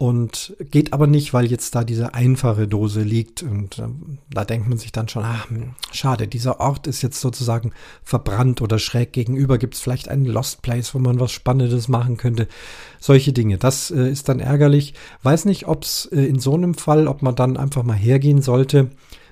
und 0.00 0.54
geht 0.70 0.92
aber 0.92 1.08
nicht, 1.08 1.34
weil 1.34 1.46
jetzt 1.50 1.74
da 1.74 1.82
diese 1.82 2.14
einfache 2.14 2.68
Dose 2.68 3.02
liegt. 3.02 3.42
Und 3.42 3.80
ähm, 3.80 4.18
da 4.30 4.44
denkt 4.44 4.68
man 4.68 4.78
sich 4.78 4.92
dann 4.92 5.08
schon, 5.08 5.24
ah, 5.24 5.44
hm, 5.48 5.70
schade, 5.90 6.28
dieser 6.28 6.60
Ort 6.60 6.86
ist 6.86 7.02
jetzt 7.02 7.20
sozusagen 7.20 7.72
verbrannt 8.04 8.62
oder 8.62 8.78
schräg 8.78 9.12
gegenüber. 9.12 9.58
Gibt 9.58 9.74
es 9.74 9.80
vielleicht 9.80 10.08
einen 10.08 10.24
Lost 10.24 10.62
Place, 10.62 10.94
wo 10.94 11.00
man 11.00 11.18
was 11.18 11.32
Spannendes 11.32 11.88
machen 11.88 12.16
könnte? 12.16 12.46
Solche 13.00 13.32
Dinge. 13.32 13.58
Das 13.58 13.90
äh, 13.90 14.08
ist 14.08 14.28
dann 14.28 14.38
ärgerlich. 14.38 14.94
Weiß 15.24 15.46
nicht, 15.46 15.66
ob 15.66 15.82
es 15.82 16.06
äh, 16.06 16.22
in 16.22 16.38
so 16.38 16.54
einem 16.54 16.74
Fall, 16.74 17.08
ob 17.08 17.22
man 17.22 17.34
dann 17.34 17.56
einfach 17.56 17.82
mal 17.82 17.96
hergehen 17.96 18.40
sollte, 18.40 18.90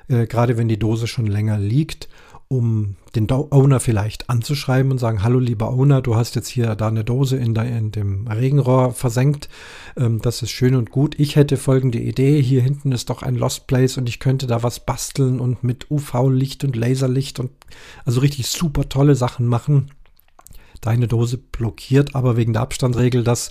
äh, 0.09 0.27
gerade 0.27 0.57
wenn 0.57 0.67
die 0.67 0.81
Dose 0.81 1.07
schon 1.07 1.29
länger 1.29 1.61
liegt 1.61 2.09
um 2.49 2.97
den 3.17 3.31
Owner 3.31 3.81
vielleicht 3.81 4.31
anzuschreiben 4.31 4.93
und 4.93 4.99
sagen, 4.99 5.23
hallo 5.23 5.39
lieber 5.39 5.71
Owner, 5.71 6.01
du 6.01 6.15
hast 6.15 6.37
jetzt 6.37 6.49
hier 6.49 6.77
da 6.77 6.89
eine 6.89 7.03
Dose 7.03 7.37
in, 7.37 7.55
der, 7.55 7.65
in 7.65 7.91
dem 7.91 8.29
Regenrohr 8.29 8.93
versenkt. 8.93 9.49
Ähm, 9.97 10.21
das 10.21 10.43
ist 10.43 10.51
schön 10.51 10.77
und 10.77 10.91
gut. 10.91 11.19
Ich 11.19 11.35
hätte 11.35 11.57
folgende 11.57 11.99
Idee. 11.99 12.41
Hier 12.41 12.63
hinten 12.63 12.93
ist 12.93 13.11
doch 13.11 13.23
ein 13.23 13.35
Lost 13.35 13.67
Place 13.67 13.97
und 13.97 14.09
ich 14.09 14.21
könnte 14.21 14.47
da 14.47 14.63
was 14.63 14.81
basteln 14.81 15.41
und 15.41 15.65
mit 15.65 15.91
UV-Licht 15.91 16.63
und 16.63 16.77
Laserlicht 16.77 17.41
und 17.41 17.51
also 18.05 18.21
richtig 18.21 18.47
super 18.47 18.89
tolle 18.89 19.17
Sachen 19.17 19.47
machen. 19.47 19.91
Deine 20.81 21.09
Dose 21.09 21.39
blockiert 21.39 22.15
aber 22.15 22.37
wegen 22.37 22.53
der 22.53 22.63
Abstandregel 22.63 23.25
das. 23.25 23.51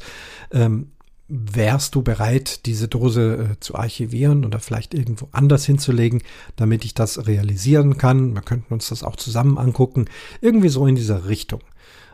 Ähm, 0.52 0.92
wärst 1.27 1.96
du 1.96 2.01
bereit, 2.01 2.65
diese 2.65 2.88
Dose 2.88 3.50
äh, 3.53 3.60
zu 3.60 3.75
archivieren 3.75 4.46
oder 4.46 4.60
vielleicht 4.60 4.94
irgendwo 4.94 5.27
anders 5.32 5.65
hinzulegen, 5.65 6.22
damit 6.55 6.86
ich 6.86 6.94
das 6.94 7.27
realisieren 7.27 7.98
kann? 7.98 8.34
Wir 8.34 8.41
könnten 8.41 8.74
uns 8.74 8.89
das 8.89 9.03
auch 9.03 9.15
zusammen 9.15 9.58
angucken. 9.58 10.05
Irgendwie 10.41 10.70
so 10.70 10.86
in 10.86 10.96
dieser 10.96 11.27
Richtung. 11.27 11.62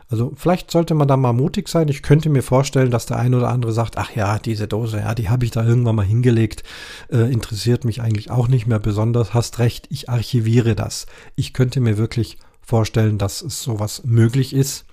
Also 0.08 0.32
vielleicht 0.36 0.70
sollte 0.70 0.94
man 0.94 1.08
da 1.08 1.16
mal 1.16 1.32
mutig 1.32 1.68
sein. 1.68 1.88
Ich 1.88 2.02
könnte 2.02 2.28
mir 2.28 2.42
vorstellen, 2.42 2.90
dass 2.90 3.06
der 3.06 3.18
eine 3.18 3.38
oder 3.38 3.48
andere 3.48 3.72
sagt, 3.72 3.96
ach 3.96 4.14
ja, 4.14 4.38
diese 4.38 4.68
Dose, 4.68 4.98
ja, 4.98 5.14
die 5.14 5.30
habe 5.30 5.46
ich 5.46 5.50
da 5.50 5.64
irgendwann 5.64 5.96
mal 5.96 6.04
hingelegt, 6.04 6.64
äh, 7.10 7.32
interessiert 7.32 7.86
mich 7.86 8.02
eigentlich 8.02 8.30
auch 8.30 8.46
nicht 8.46 8.66
mehr 8.66 8.78
besonders. 8.78 9.32
Hast 9.32 9.58
recht, 9.58 9.86
ich 9.90 10.10
archiviere 10.10 10.74
das. 10.74 11.06
Ich 11.34 11.54
könnte 11.54 11.80
mir 11.80 11.96
wirklich 11.96 12.36
vorstellen, 12.60 13.16
dass 13.16 13.38
sowas 13.38 14.02
möglich 14.04 14.52
ist. 14.54 14.84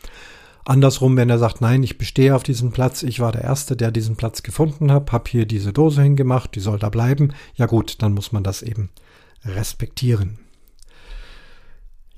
Andersrum, 0.65 1.17
wenn 1.17 1.29
er 1.29 1.39
sagt, 1.39 1.61
nein, 1.61 1.83
ich 1.83 1.97
bestehe 1.97 2.35
auf 2.35 2.43
diesem 2.43 2.71
Platz, 2.71 3.03
ich 3.03 3.19
war 3.19 3.31
der 3.31 3.43
Erste, 3.43 3.75
der 3.75 3.91
diesen 3.91 4.15
Platz 4.15 4.43
gefunden 4.43 4.91
hat, 4.91 5.11
habe 5.11 5.29
hier 5.29 5.45
diese 5.45 5.73
Dose 5.73 6.03
hingemacht, 6.03 6.55
die 6.55 6.59
soll 6.59 6.79
da 6.79 6.89
bleiben, 6.89 7.33
ja 7.55 7.65
gut, 7.65 8.01
dann 8.01 8.13
muss 8.13 8.31
man 8.31 8.43
das 8.43 8.61
eben 8.61 8.89
respektieren. 9.43 10.39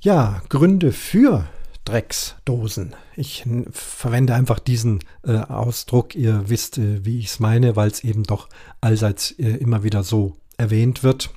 Ja, 0.01 0.41
Gründe 0.49 0.91
für 0.91 1.47
Drecksdosen. 1.85 2.95
Ich 3.15 3.45
verwende 3.71 4.35
einfach 4.35 4.59
diesen 4.59 4.99
äh, 5.23 5.37
Ausdruck, 5.37 6.15
ihr 6.15 6.43
wisst, 6.47 6.77
äh, 6.77 7.05
wie 7.05 7.19
ich 7.19 7.27
es 7.27 7.39
meine, 7.39 7.75
weil 7.75 7.89
es 7.89 8.03
eben 8.03 8.23
doch 8.23 8.49
allseits 8.81 9.31
äh, 9.31 9.57
immer 9.57 9.83
wieder 9.83 10.03
so 10.03 10.37
erwähnt 10.57 11.03
wird. 11.03 11.31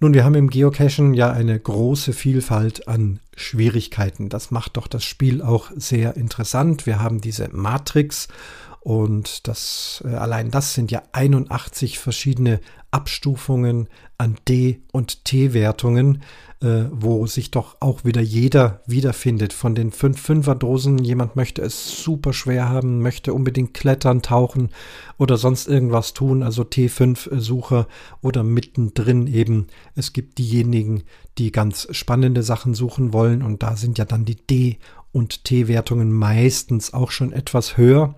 Nun, 0.00 0.14
wir 0.14 0.24
haben 0.24 0.36
im 0.36 0.48
Geocachen 0.48 1.12
ja 1.12 1.32
eine 1.32 1.58
große 1.58 2.12
Vielfalt 2.12 2.86
an 2.86 3.18
Schwierigkeiten. 3.34 4.28
Das 4.28 4.52
macht 4.52 4.76
doch 4.76 4.86
das 4.86 5.02
Spiel 5.02 5.42
auch 5.42 5.72
sehr 5.74 6.16
interessant. 6.16 6.86
Wir 6.86 7.02
haben 7.02 7.20
diese 7.20 7.48
Matrix 7.52 8.28
und 8.80 9.48
das, 9.48 10.02
äh, 10.06 10.14
allein 10.14 10.50
das 10.50 10.74
sind 10.74 10.90
ja 10.90 11.02
81 11.12 11.98
verschiedene 11.98 12.60
Abstufungen 12.90 13.88
an 14.16 14.36
D- 14.48 14.80
und 14.92 15.24
T-Wertungen 15.24 16.22
äh, 16.60 16.86
wo 16.90 17.26
sich 17.26 17.50
doch 17.50 17.76
auch 17.80 18.04
wieder 18.04 18.20
jeder 18.20 18.82
wiederfindet. 18.86 19.52
Von 19.52 19.74
den 19.74 19.92
fünf 19.92 20.20
Fünfer-Dosen, 20.20 20.98
jemand 20.98 21.36
möchte 21.36 21.62
es 21.62 22.02
super 22.02 22.32
schwer 22.32 22.68
haben, 22.68 23.00
möchte 23.00 23.32
unbedingt 23.32 23.74
klettern, 23.74 24.22
tauchen 24.22 24.70
oder 25.18 25.36
sonst 25.36 25.68
irgendwas 25.68 26.14
tun, 26.14 26.42
also 26.42 26.62
T5-Sucher 26.62 27.86
oder 28.22 28.42
mittendrin 28.42 29.26
eben. 29.28 29.68
Es 29.94 30.12
gibt 30.12 30.38
diejenigen, 30.38 31.04
die 31.38 31.52
ganz 31.52 31.86
spannende 31.92 32.42
Sachen 32.42 32.74
suchen 32.74 33.12
wollen 33.12 33.42
und 33.42 33.62
da 33.62 33.76
sind 33.76 33.98
ja 33.98 34.04
dann 34.04 34.24
die 34.24 34.36
D- 34.36 34.78
und 35.12 35.44
T-Wertungen 35.44 36.12
meistens 36.12 36.92
auch 36.92 37.12
schon 37.12 37.32
etwas 37.32 37.76
höher. 37.76 38.16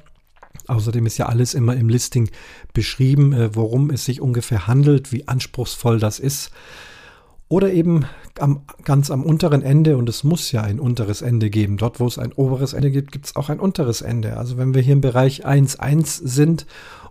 Außerdem 0.66 1.06
ist 1.06 1.18
ja 1.18 1.26
alles 1.26 1.54
immer 1.54 1.76
im 1.76 1.88
Listing 1.88 2.30
beschrieben, 2.72 3.32
äh, 3.32 3.54
worum 3.54 3.90
es 3.90 4.04
sich 4.04 4.20
ungefähr 4.20 4.66
handelt, 4.66 5.12
wie 5.12 5.26
anspruchsvoll 5.28 5.98
das 5.98 6.18
ist. 6.18 6.50
Oder 7.48 7.72
eben 7.72 8.04
am, 8.38 8.62
ganz 8.84 9.10
am 9.10 9.24
unteren 9.24 9.62
Ende, 9.62 9.96
und 9.96 10.08
es 10.08 10.22
muss 10.22 10.52
ja 10.52 10.62
ein 10.62 10.78
unteres 10.78 11.20
Ende 11.20 11.50
geben. 11.50 11.78
Dort, 11.78 11.98
wo 11.98 12.06
es 12.06 12.18
ein 12.18 12.32
oberes 12.32 12.74
Ende 12.74 12.92
gibt, 12.92 13.10
gibt 13.10 13.26
es 13.26 13.34
auch 13.34 13.48
ein 13.48 13.58
unteres 13.58 14.02
Ende. 14.02 14.36
Also 14.36 14.56
wenn 14.56 14.72
wir 14.72 14.82
hier 14.82 14.92
im 14.92 15.00
Bereich 15.00 15.44
1.1 15.44 16.20
sind 16.22 16.66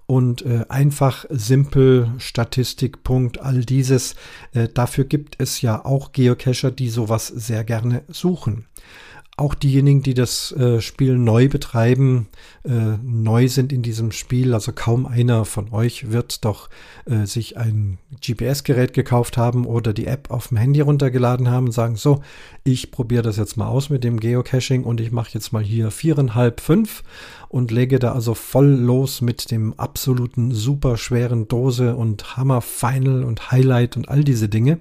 und 0.06 0.46
äh, 0.46 0.66
einfach, 0.70 1.26
simpel, 1.30 2.14
Statistik, 2.20 3.04
Punkt, 3.04 3.42
all 3.42 3.66
dieses, 3.66 4.16
äh, 4.54 4.70
dafür 4.70 5.04
gibt 5.04 5.36
es 5.40 5.62
ja 5.62 5.84
auch 5.84 6.14
Geocacher, 6.14 6.72
die 6.72 6.90
sowas 6.90 7.28
sehr 7.28 7.66
gerne 7.66 8.04
suchen 8.08 8.66
auch 9.40 9.54
diejenigen, 9.54 10.04
die 10.04 10.14
das 10.14 10.52
äh, 10.52 10.82
Spiel 10.82 11.18
neu 11.18 11.48
betreiben, 11.48 12.28
äh, 12.64 12.98
neu 13.02 13.48
sind 13.48 13.72
in 13.72 13.82
diesem 13.82 14.12
Spiel. 14.12 14.54
Also 14.54 14.72
kaum 14.74 15.06
einer 15.06 15.46
von 15.46 15.72
euch 15.72 16.12
wird 16.12 16.46
doch 16.46 16.70
äh, 17.06 17.26
sich 17.26 17.58
ein 17.58 17.98
GPS-Gerät 18.26 18.94
gekauft 18.94 19.38
haben 19.38 19.66
oder 19.66 19.94
die 19.94 20.08
App 20.08 20.30
auf 20.30 20.50
dem 20.50 20.58
Handy 20.58 20.82
runtergeladen 20.82 21.50
haben 21.50 21.68
und 21.68 21.72
sagen, 21.72 21.96
so, 21.96 22.22
ich 22.64 22.92
probiere 22.92 23.24
das 23.24 23.38
jetzt 23.38 23.58
mal 23.58 23.68
aus 23.68 23.90
mit 23.90 24.04
dem 24.04 24.20
Geocaching 24.20 24.84
und 24.84 25.02
ich 25.02 25.12
mache 25.12 25.32
jetzt 25.34 25.54
mal 25.54 25.64
hier 25.64 25.92
viereinhalb, 25.92 26.60
fünf 26.60 27.04
und 27.48 27.72
lege 27.72 27.98
da 28.00 28.14
also 28.14 28.34
voll 28.36 28.68
los 28.68 29.22
mit 29.22 29.52
dem 29.52 29.74
absoluten 29.80 30.52
super 30.52 30.98
schweren 30.98 31.48
Dose 31.48 31.96
und 31.96 32.38
Hammer 32.38 32.62
Final 32.62 33.24
und 33.24 33.52
Highlight 33.52 33.98
und 33.98 34.10
all 34.10 34.24
diese 34.24 34.50
Dinge. 34.50 34.80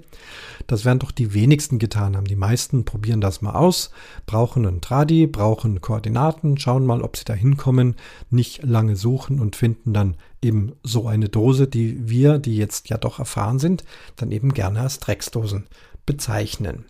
Das 0.68 0.84
werden 0.84 0.98
doch 0.98 1.10
die 1.10 1.32
wenigsten 1.32 1.78
getan 1.78 2.14
haben. 2.14 2.26
Die 2.26 2.36
meisten 2.36 2.84
probieren 2.84 3.22
das 3.22 3.40
mal 3.40 3.54
aus, 3.54 3.90
brauchen 4.26 4.66
einen 4.66 4.82
Tradi, 4.82 5.26
brauchen 5.26 5.80
Koordinaten, 5.80 6.58
schauen 6.58 6.84
mal, 6.84 7.02
ob 7.02 7.16
sie 7.16 7.24
da 7.24 7.32
hinkommen, 7.32 7.96
nicht 8.30 8.62
lange 8.62 8.94
suchen 8.94 9.40
und 9.40 9.56
finden 9.56 9.94
dann 9.94 10.16
eben 10.42 10.74
so 10.82 11.08
eine 11.08 11.30
Dose, 11.30 11.66
die 11.66 12.08
wir, 12.08 12.38
die 12.38 12.56
jetzt 12.56 12.90
ja 12.90 12.98
doch 12.98 13.18
erfahren 13.18 13.58
sind, 13.58 13.82
dann 14.16 14.30
eben 14.30 14.52
gerne 14.52 14.80
als 14.80 15.00
Drecksdosen 15.00 15.64
bezeichnen. 16.04 16.84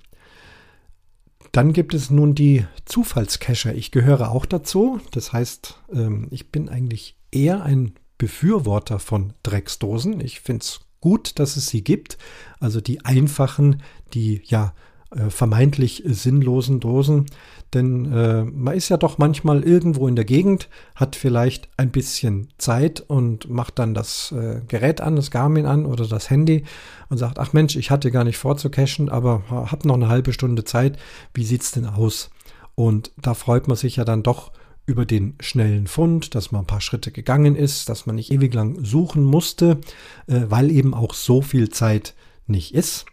Dann 1.53 1.73
gibt 1.73 1.95
es 1.95 2.11
nun 2.11 2.35
die 2.35 2.67
Zufallscacher. 2.85 3.75
Ich 3.75 3.93
gehöre 3.93 4.33
auch 4.33 4.45
dazu. 4.45 5.01
Das 5.13 5.33
heißt, 5.33 5.79
ähm, 5.95 6.27
ich 6.33 6.51
bin 6.51 6.69
eigentlich 6.69 7.17
eher 7.31 7.63
ein 7.63 7.95
Befürworter 8.19 8.99
von 8.99 9.35
Drecksdosen. 9.45 10.21
Ich 10.21 10.41
finde 10.41 10.65
es 10.65 10.81
gut, 11.01 11.39
dass 11.39 11.57
es 11.57 11.69
sie 11.69 11.83
gibt. 11.83 12.19
Also 12.61 12.81
die 12.81 13.05
einfachen, 13.05 13.83
die 14.15 14.43
ja 14.45 14.73
äh, 15.11 15.31
vermeintlich 15.31 16.03
sinnlosen 16.07 16.81
Dosen. 16.81 17.27
Denn 17.73 18.13
äh, 18.13 18.45
man 18.45 18.75
ist 18.75 18.89
ja 18.89 18.97
doch 18.97 19.19
manchmal 19.19 19.63
irgendwo 19.63 20.07
in 20.07 20.17
der 20.17 20.25
Gegend, 20.25 20.69
hat 20.95 21.17
vielleicht 21.17 21.69
ein 21.77 21.91
bisschen 21.91 22.49
Zeit 22.59 23.01
und 23.07 23.49
macht 23.49 23.79
dann 23.79 23.95
das 23.95 24.33
äh, 24.33 24.61
Gerät 24.69 25.01
an, 25.01 25.17
das 25.17 25.31
Garmin 25.31 25.67
an 25.67 25.87
oder 25.87 26.07
das 26.07 26.29
Handy 26.29 26.65
und 27.09 27.19
sagt, 27.19 27.39
ach 27.39 27.53
Mensch, 27.53 27.77
ich 27.77 27.91
hatte 27.91 28.11
gar 28.11 28.25
nicht 28.25 28.39
vor 28.39 28.57
zu 28.57 28.71
cachen, 28.71 29.09
aber 29.09 29.43
habe 29.51 29.89
noch 29.89 29.95
eine 29.95 30.09
halbe 30.09 30.33
Stunde 30.33 30.65
Zeit. 30.65 30.99
Wie 31.35 31.45
sieht's 31.45 31.73
denn 31.73 31.87
aus? 31.87 32.31
Und 32.75 33.11
da 33.21 33.35
freut 33.35 33.67
man 33.67 33.77
sich 33.77 33.97
ja 33.97 34.05
dann 34.05 34.23
doch 34.23 34.53
über 34.89 35.05
den 35.05 35.35
schnellen 35.39 35.87
Fund, 35.87 36.35
dass 36.35 36.51
man 36.51 36.63
ein 36.63 36.67
paar 36.67 36.81
Schritte 36.81 37.13
gegangen 37.13 37.57
ist, 37.57 37.91
dass 37.91 38.07
man 38.07 38.17
nicht 38.17 38.33
ewig 38.33 38.55
lang 38.55 38.83
suchen 38.83 39.23
musste, 39.23 39.81
äh, 40.27 40.41
weil 40.49 40.71
eben 40.71 40.95
auch 40.95 41.13
so 41.13 41.43
viel 41.43 41.69
Zeit 41.69 42.15
nicht 42.47 42.75
ist. 42.75 43.05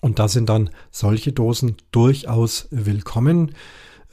Und 0.00 0.18
da 0.18 0.26
sind 0.26 0.48
dann 0.48 0.70
solche 0.90 1.32
Dosen 1.32 1.76
durchaus 1.92 2.66
willkommen. 2.70 3.52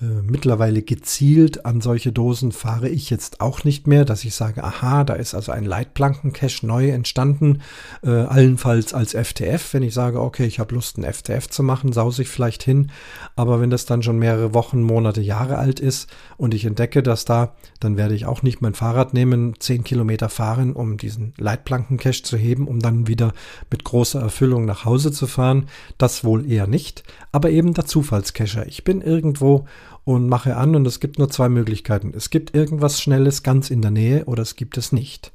Äh, 0.01 0.21
mittlerweile 0.23 0.81
gezielt 0.81 1.65
an 1.65 1.79
solche 1.79 2.11
Dosen 2.11 2.51
fahre 2.51 2.89
ich 2.89 3.09
jetzt 3.09 3.39
auch 3.39 3.63
nicht 3.63 3.87
mehr, 3.87 4.03
dass 4.03 4.25
ich 4.25 4.35
sage, 4.35 4.61
aha, 4.61 5.05
da 5.05 5.13
ist 5.13 5.33
also 5.33 5.53
ein 5.53 5.63
Leitplanken-Cache 5.63 6.65
neu 6.67 6.89
entstanden, 6.89 7.61
äh, 8.03 8.09
allenfalls 8.09 8.93
als 8.93 9.13
FTF. 9.13 9.73
Wenn 9.73 9.83
ich 9.83 9.93
sage, 9.93 10.19
okay, 10.19 10.45
ich 10.45 10.59
habe 10.59 10.75
Lust, 10.75 10.97
ein 10.97 11.05
FTF 11.05 11.47
zu 11.47 11.63
machen, 11.63 11.93
sause 11.93 12.23
ich 12.23 12.27
vielleicht 12.27 12.61
hin. 12.61 12.91
Aber 13.37 13.61
wenn 13.61 13.69
das 13.69 13.85
dann 13.85 14.03
schon 14.03 14.19
mehrere 14.19 14.53
Wochen, 14.53 14.83
Monate, 14.83 15.21
Jahre 15.21 15.57
alt 15.57 15.79
ist 15.79 16.09
und 16.35 16.53
ich 16.53 16.65
entdecke 16.65 17.01
das 17.01 17.23
da, 17.23 17.55
dann 17.79 17.95
werde 17.95 18.15
ich 18.15 18.25
auch 18.25 18.43
nicht 18.43 18.61
mein 18.61 18.73
Fahrrad 18.73 19.13
nehmen, 19.13 19.53
zehn 19.59 19.85
Kilometer 19.85 20.27
fahren, 20.27 20.73
um 20.73 20.97
diesen 20.97 21.33
Leitplanken-Cache 21.37 22.23
zu 22.23 22.35
heben, 22.35 22.67
um 22.67 22.81
dann 22.81 23.07
wieder 23.07 23.31
mit 23.71 23.85
großer 23.85 24.19
Erfüllung 24.19 24.65
nach 24.65 24.83
Hause 24.83 25.13
zu 25.13 25.25
fahren. 25.25 25.67
Das 25.97 26.25
wohl 26.25 26.51
eher 26.51 26.67
nicht, 26.67 27.03
aber 27.31 27.49
eben 27.49 27.73
der 27.73 27.85
Zufallscacher. 27.85 28.67
Ich 28.67 28.83
bin 28.83 28.99
irgendwo 28.99 29.65
und 30.05 30.29
mache 30.29 30.55
an 30.55 30.75
und 30.75 30.87
es 30.87 30.99
gibt 30.99 31.19
nur 31.19 31.29
zwei 31.29 31.49
Möglichkeiten. 31.49 32.13
Es 32.15 32.29
gibt 32.29 32.55
irgendwas 32.55 33.01
Schnelles 33.01 33.43
ganz 33.43 33.69
in 33.69 33.81
der 33.81 33.91
Nähe 33.91 34.25
oder 34.25 34.43
es 34.43 34.55
gibt 34.55 34.77
es 34.77 34.91
nicht. 34.91 35.33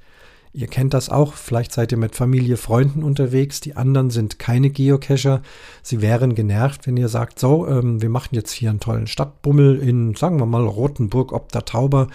Ihr 0.53 0.67
kennt 0.67 0.95
das 0.95 1.11
auch, 1.11 1.35
vielleicht 1.35 1.73
seid 1.73 1.93
ihr 1.93 1.99
mit 1.99 2.17
Familie, 2.17 2.57
Freunden 2.57 3.05
unterwegs, 3.05 3.61
die 3.61 3.77
anderen 3.77 4.11
sind 4.11 4.41
keine 4.41 4.71
Geocacher. 4.71 5.43
Sie 5.83 6.03
wären 6.03 6.35
genervt, 6.35 6.89
wenn 6.89 6.97
ihr 6.97 7.09
sagt, 7.09 7.39
so, 7.39 7.69
ähm, 7.69 8.03
wir 8.03 8.09
machen 8.09 8.35
jetzt 8.35 8.51
hier 8.51 8.71
einen 8.71 8.81
tollen 8.81 9.07
Stadtbummel 9.07 9.79
in, 9.79 10.17
sagen 10.17 10.41
wir 10.41 10.47
mal, 10.47 10.67
Rotenburg 10.67 11.33
ob 11.33 11.53
der 11.53 11.65
Tauber 11.65 12.09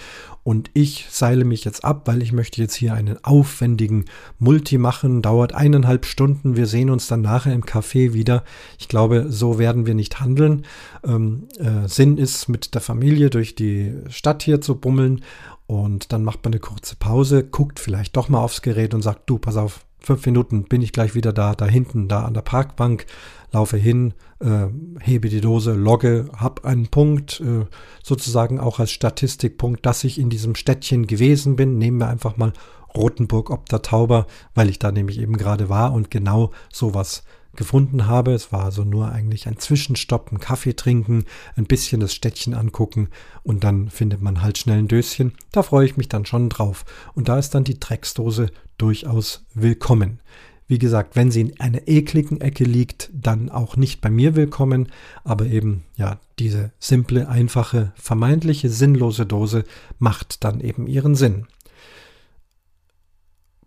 und 0.44 0.70
ich 0.74 1.08
seile 1.10 1.44
mich 1.44 1.66
jetzt 1.66 1.84
ab, 1.84 2.04
weil 2.06 2.22
ich 2.22 2.32
möchte 2.32 2.62
jetzt 2.62 2.76
hier 2.76 2.94
einen 2.94 3.18
aufwendigen 3.24 4.06
Multi 4.38 4.78
machen, 4.78 5.24
dauert 5.24 5.56
eineinhalb 5.56 6.06
Stunden, 6.06 6.56
wir 6.56 6.68
sehen 6.68 6.92
uns 6.92 7.08
dann 7.08 7.22
nachher 7.22 7.54
im 7.54 7.64
Café 7.64 8.14
wieder. 8.14 8.44
Ich 8.78 8.88
glaube, 8.88 9.26
so 9.30 9.58
werden 9.58 9.88
wir 9.88 9.96
nicht 9.96 10.20
handeln. 10.20 10.66
Ähm, 11.04 11.48
äh, 11.58 11.88
Sinn 11.88 12.20
ist, 12.20 12.48
mit 12.48 12.76
der 12.76 12.82
Familie 12.82 13.32
durch 13.32 13.56
die 13.56 13.94
Stadt 14.10 14.44
hier 14.44 14.62
zu 14.62 14.76
bummeln 14.76 15.24
und 15.68 16.12
dann 16.14 16.24
macht 16.24 16.44
man 16.44 16.54
eine 16.54 16.60
kurze 16.60 16.96
Pause, 16.96 17.44
guckt 17.44 17.80
vielleicht 17.80 18.16
doch 18.16 18.30
mal 18.30 18.40
aufs 18.40 18.62
Gerät 18.62 18.94
und 18.94 19.02
sagt, 19.02 19.30
du, 19.30 19.38
pass 19.38 19.58
auf, 19.58 19.86
fünf 20.00 20.26
Minuten 20.26 20.66
bin 20.66 20.82
ich 20.82 20.92
gleich 20.92 21.16
wieder 21.16 21.34
da, 21.34 21.56
da 21.56 21.66
hinten, 21.66 22.08
da 22.08 22.24
an 22.26 22.36
der 22.36 22.42
Parkbank, 22.42 23.06
laufe 23.52 23.78
hin, 23.78 24.14
äh, 24.40 24.68
hebe 25.00 25.30
die 25.30 25.42
Dose, 25.42 25.74
logge, 25.74 26.30
hab 26.38 26.66
einen 26.66 26.88
Punkt, 26.88 27.42
äh, 27.42 27.66
sozusagen 28.04 28.60
auch 28.60 28.80
als 28.80 28.92
Statistikpunkt, 28.92 29.86
dass 29.86 30.04
ich 30.04 30.20
in 30.20 30.30
diesem 30.30 30.56
Städtchen 30.56 31.08
gewesen 31.08 31.56
bin. 31.56 31.78
Nehmen 31.78 31.98
wir 31.98 32.10
einfach 32.10 32.38
mal 32.38 32.54
Rotenburg 32.96 33.50
ob 33.50 33.68
der 33.68 33.82
Tauber, 33.82 34.28
weil 34.54 34.70
ich 34.70 34.80
da 34.80 34.92
nämlich 34.92 35.20
eben 35.20 35.38
gerade 35.38 35.70
war 35.70 35.94
und 35.94 36.12
genau 36.12 36.52
sowas 36.72 37.24
gefunden 37.56 38.08
habe. 38.08 38.34
Es 38.34 38.52
war 38.52 38.66
also 38.66 38.84
nur 38.84 39.12
eigentlich 39.12 39.48
ein 39.48 39.58
Zwischenstopp, 39.58 40.32
ein 40.32 40.40
Kaffee 40.40 40.76
trinken, 40.76 41.26
ein 41.56 41.66
bisschen 41.66 42.00
das 42.00 42.14
Städtchen 42.14 42.54
angucken 42.54 43.10
und 43.44 43.64
dann 43.64 43.90
findet 43.90 44.22
man 44.22 44.42
halt 44.42 44.58
schnell 44.58 44.80
ein 44.80 44.88
Döschen. 44.88 45.34
Da 45.52 45.64
freue 45.64 45.86
ich 45.86 45.98
mich 45.98 46.10
dann 46.10 46.26
schon 46.26 46.50
drauf. 46.50 46.86
Und 47.14 47.30
da 47.30 47.38
ist 47.38 47.56
dann 47.56 47.64
die 47.64 47.80
Drecksdose 47.80 48.52
durchaus 48.78 49.46
willkommen. 49.54 50.20
Wie 50.68 50.80
gesagt, 50.80 51.16
wenn 51.16 51.30
sie 51.30 51.42
in 51.42 51.60
einer 51.60 51.88
ekligen 51.88 52.42
Ecke 52.42 52.64
liegt, 52.64 53.12
dann 53.14 53.50
auch 53.50 53.76
nicht 53.78 54.02
bei 54.02 54.10
mir 54.10 54.36
willkommen, 54.36 54.92
aber 55.24 55.46
eben, 55.46 55.84
ja, 55.96 56.20
diese 56.40 56.72
simple, 56.80 57.30
einfache, 57.30 57.94
vermeintliche, 57.96 58.70
sinnlose 58.70 59.28
Dose 59.28 59.64
macht 60.00 60.44
dann 60.44 60.60
eben 60.60 60.88
ihren 60.88 61.14
Sinn. 61.14 61.46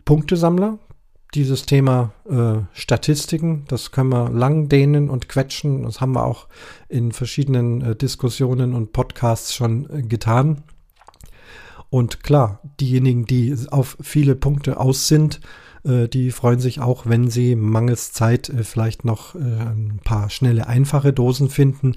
Punktesammler 0.05 0.79
dieses 1.35 1.67
Thema 1.67 2.13
äh, 2.29 2.63
Statistiken, 2.73 3.65
das 3.69 3.91
können 3.91 4.11
wir 4.11 4.31
lang 4.31 4.69
dehnen 4.69 5.11
und 5.11 5.29
quetschen. 5.29 5.83
Das 5.83 6.01
haben 6.01 6.13
wir 6.13 6.25
auch 6.25 6.49
in 6.89 7.13
verschiedenen 7.13 7.83
äh, 7.83 7.97
Diskussionen 7.97 8.75
und 8.75 8.93
Podcasts 8.93 9.55
schon 9.55 9.89
äh, 9.91 10.03
getan. 10.03 10.63
Und 11.91 12.23
klar, 12.23 12.61
diejenigen, 12.81 13.25
die 13.25 13.55
auf 13.71 13.97
viele 14.01 14.35
Punkte 14.35 14.79
aus 14.79 15.09
sind, 15.09 15.41
äh, 15.85 16.09
die 16.09 16.31
freuen 16.31 16.61
sich 16.61 16.81
auch, 16.81 17.07
wenn 17.07 17.31
sie 17.31 17.57
mangels 17.57 18.13
Zeit 18.13 18.49
äh, 18.49 18.65
vielleicht 18.65 19.05
noch 19.05 19.35
äh, 19.35 19.39
ein 19.39 20.01
paar 20.05 20.31
schnelle, 20.31 20.67
einfache 20.67 21.13
Dosen 21.13 21.51
finden. 21.51 21.95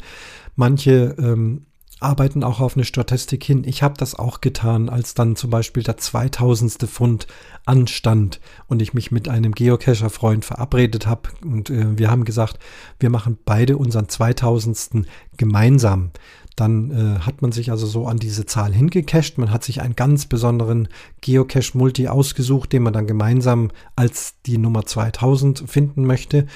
Manche 0.56 1.16
ähm, 1.18 1.66
arbeiten 2.02 2.44
auch 2.44 2.60
auf 2.60 2.76
eine 2.76 2.84
Statistik 2.84 3.44
hin. 3.44 3.64
Ich 3.66 3.84
habe 3.84 3.94
das 3.98 4.16
auch 4.16 4.42
getan, 4.42 4.90
als 4.90 5.14
dann 5.14 5.36
zum 5.36 5.50
Beispiel 5.50 5.84
der 5.84 5.98
2000. 5.98 6.90
Pfund 6.90 7.28
anstand 7.66 8.40
und 8.68 8.82
ich 8.82 8.94
mich 8.94 9.12
mit 9.12 9.30
einem 9.30 9.54
Geocacher-Freund 9.54 10.44
verabredet 10.44 11.06
habe 11.06 11.30
und 11.44 11.70
äh, 11.70 11.98
wir 11.98 12.10
haben 12.10 12.26
gesagt, 12.26 12.60
wir 13.00 13.10
machen 13.10 13.38
beide 13.46 13.78
unseren 13.78 14.10
2000. 14.10 15.06
gemeinsam. 15.38 16.12
Dann 16.56 16.92
äh, 16.92 17.20
hat 17.20 17.42
man 17.42 17.52
sich 17.52 17.72
also 17.72 17.86
so 17.86 18.08
an 18.08 18.18
diese 18.18 18.46
Zahl 18.46 18.74
hingecached. 18.74 19.38
Man 19.38 19.52
hat 19.52 19.64
sich 19.64 19.82
einen 19.82 19.96
ganz 19.96 20.26
besonderen 20.26 20.90
Geocache-Multi 21.22 22.08
ausgesucht, 22.08 22.74
den 22.74 22.84
man 22.84 22.94
dann 22.94 23.08
gemeinsam 23.08 23.72
als 23.96 24.36
die 24.46 24.58
Nummer 24.58 24.86
2000 24.86 25.64
finden 25.68 26.06
möchte. 26.06 26.48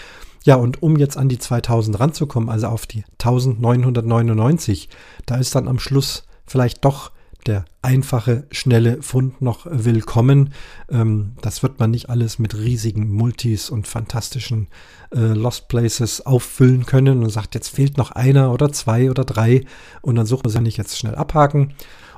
Ja, 0.45 0.55
und 0.55 0.83
um 0.83 0.95
jetzt 0.95 1.17
an 1.17 1.27
die 1.27 1.39
2000 1.39 1.99
ranzukommen, 1.99 2.49
also 2.49 2.67
auf 2.67 2.85
die 2.85 3.03
1999, 3.13 4.89
da 5.25 5.37
ist 5.37 5.55
dann 5.55 5.67
am 5.67 5.79
Schluss 5.79 6.23
vielleicht 6.45 6.85
doch 6.85 7.11
der 7.47 7.65
einfache, 7.81 8.45
schnelle 8.51 9.01
Fund 9.01 9.41
noch 9.41 9.65
willkommen. 9.69 10.53
Ähm, 10.89 11.33
das 11.41 11.63
wird 11.63 11.79
man 11.79 11.91
nicht 11.91 12.09
alles 12.09 12.37
mit 12.37 12.55
riesigen 12.55 13.11
Multis 13.11 13.71
und 13.71 13.87
fantastischen 13.87 14.67
äh, 15.11 15.33
Lost 15.33 15.67
Places 15.67 16.25
auffüllen 16.25 16.85
können 16.85 17.23
und 17.23 17.29
sagt, 17.29 17.55
jetzt 17.55 17.69
fehlt 17.69 17.97
noch 17.97 18.11
einer 18.11 18.51
oder 18.51 18.71
zwei 18.71 19.09
oder 19.09 19.25
drei 19.25 19.65
und 20.01 20.15
dann 20.15 20.27
sucht 20.27 20.45
man 20.45 20.51
sie 20.51 20.61
nicht 20.61 20.77
jetzt 20.77 20.97
schnell 20.97 21.15
abhaken. 21.15 21.73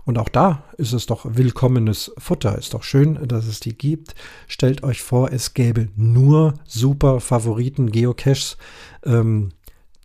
Und 0.08 0.18
auch 0.18 0.30
da 0.30 0.64
ist 0.78 0.94
es 0.94 1.06
doch 1.06 1.26
willkommenes 1.28 2.14
Futter. 2.18 2.58
Ist 2.58 2.74
doch 2.74 2.84
schön, 2.84 3.28
dass 3.28 3.46
es 3.46 3.60
die 3.60 3.78
gibt. 3.78 4.16
Stellt 4.48 4.82
euch 4.84 5.02
vor, 5.02 5.34
es 5.34 5.54
gäbe 5.54 5.90
nur 5.98 6.54
super 6.66 7.20
Favoriten 7.20 7.92
Geocaches. 7.92 8.56
Ähm, 9.04 9.50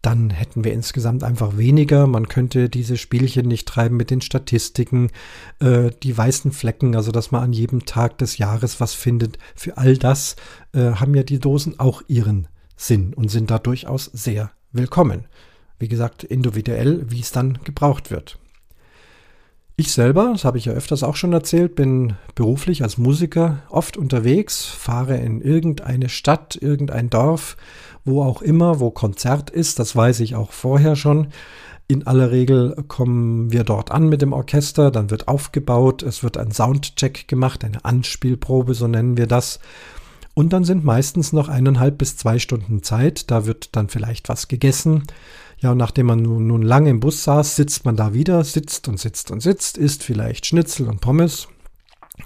dann 0.02 0.30
hätten 0.30 0.64
wir 0.64 0.72
insgesamt 0.72 1.22
einfach 1.22 1.56
weniger. 1.56 2.08
Man 2.08 2.26
könnte 2.26 2.68
diese 2.68 2.96
Spielchen 2.96 3.46
nicht 3.46 3.68
treiben 3.68 3.96
mit 3.96 4.10
den 4.10 4.22
Statistiken, 4.22 5.08
äh, 5.60 5.92
die 6.02 6.18
weißen 6.18 6.50
Flecken, 6.50 6.96
also 6.96 7.12
dass 7.12 7.30
man 7.30 7.44
an 7.44 7.52
jedem 7.52 7.86
Tag 7.86 8.18
des 8.18 8.38
Jahres 8.38 8.80
was 8.80 8.94
findet. 8.94 9.38
Für 9.54 9.78
all 9.78 9.96
das 9.96 10.34
äh, 10.72 10.94
haben 10.94 11.14
ja 11.14 11.22
die 11.22 11.38
Dosen 11.38 11.78
auch 11.78 12.02
ihren 12.08 12.48
Sinn 12.76 13.14
und 13.14 13.30
sind 13.30 13.52
da 13.52 13.60
durchaus 13.60 14.06
sehr 14.06 14.50
willkommen. 14.72 15.26
Wie 15.78 15.86
gesagt, 15.86 16.24
individuell, 16.24 17.08
wie 17.08 17.20
es 17.20 17.30
dann 17.30 17.60
gebraucht 17.62 18.10
wird. 18.10 18.40
Ich 19.82 19.92
selber, 19.92 20.28
das 20.30 20.44
habe 20.44 20.58
ich 20.58 20.66
ja 20.66 20.74
öfters 20.74 21.02
auch 21.02 21.16
schon 21.16 21.32
erzählt, 21.32 21.74
bin 21.74 22.12
beruflich 22.36 22.84
als 22.84 22.98
Musiker 22.98 23.64
oft 23.68 23.96
unterwegs, 23.96 24.64
fahre 24.64 25.16
in 25.16 25.40
irgendeine 25.40 26.08
Stadt, 26.08 26.54
irgendein 26.54 27.10
Dorf, 27.10 27.56
wo 28.04 28.22
auch 28.22 28.42
immer, 28.42 28.78
wo 28.78 28.92
Konzert 28.92 29.50
ist, 29.50 29.80
das 29.80 29.96
weiß 29.96 30.20
ich 30.20 30.36
auch 30.36 30.52
vorher 30.52 30.94
schon. 30.94 31.32
In 31.88 32.06
aller 32.06 32.30
Regel 32.30 32.76
kommen 32.86 33.50
wir 33.50 33.64
dort 33.64 33.90
an 33.90 34.08
mit 34.08 34.22
dem 34.22 34.32
Orchester, 34.32 34.92
dann 34.92 35.10
wird 35.10 35.26
aufgebaut, 35.26 36.04
es 36.04 36.22
wird 36.22 36.36
ein 36.38 36.52
Soundcheck 36.52 37.26
gemacht, 37.26 37.64
eine 37.64 37.84
Anspielprobe, 37.84 38.74
so 38.74 38.86
nennen 38.86 39.16
wir 39.16 39.26
das. 39.26 39.58
Und 40.34 40.52
dann 40.52 40.62
sind 40.62 40.84
meistens 40.84 41.32
noch 41.32 41.48
eineinhalb 41.48 41.98
bis 41.98 42.16
zwei 42.16 42.38
Stunden 42.38 42.84
Zeit, 42.84 43.32
da 43.32 43.46
wird 43.46 43.74
dann 43.74 43.88
vielleicht 43.88 44.28
was 44.28 44.46
gegessen 44.46 45.02
ja, 45.62 45.70
und 45.70 45.78
nachdem 45.78 46.06
man 46.06 46.20
nun, 46.20 46.48
nun 46.48 46.62
lange 46.62 46.90
im 46.90 46.98
Bus 46.98 47.22
saß, 47.22 47.54
sitzt 47.54 47.84
man 47.84 47.96
da 47.96 48.12
wieder, 48.12 48.42
sitzt 48.42 48.88
und 48.88 48.98
sitzt 48.98 49.30
und 49.30 49.40
sitzt, 49.40 49.78
isst 49.78 50.02
vielleicht 50.02 50.44
Schnitzel 50.44 50.88
und 50.88 51.00
Pommes. 51.00 51.46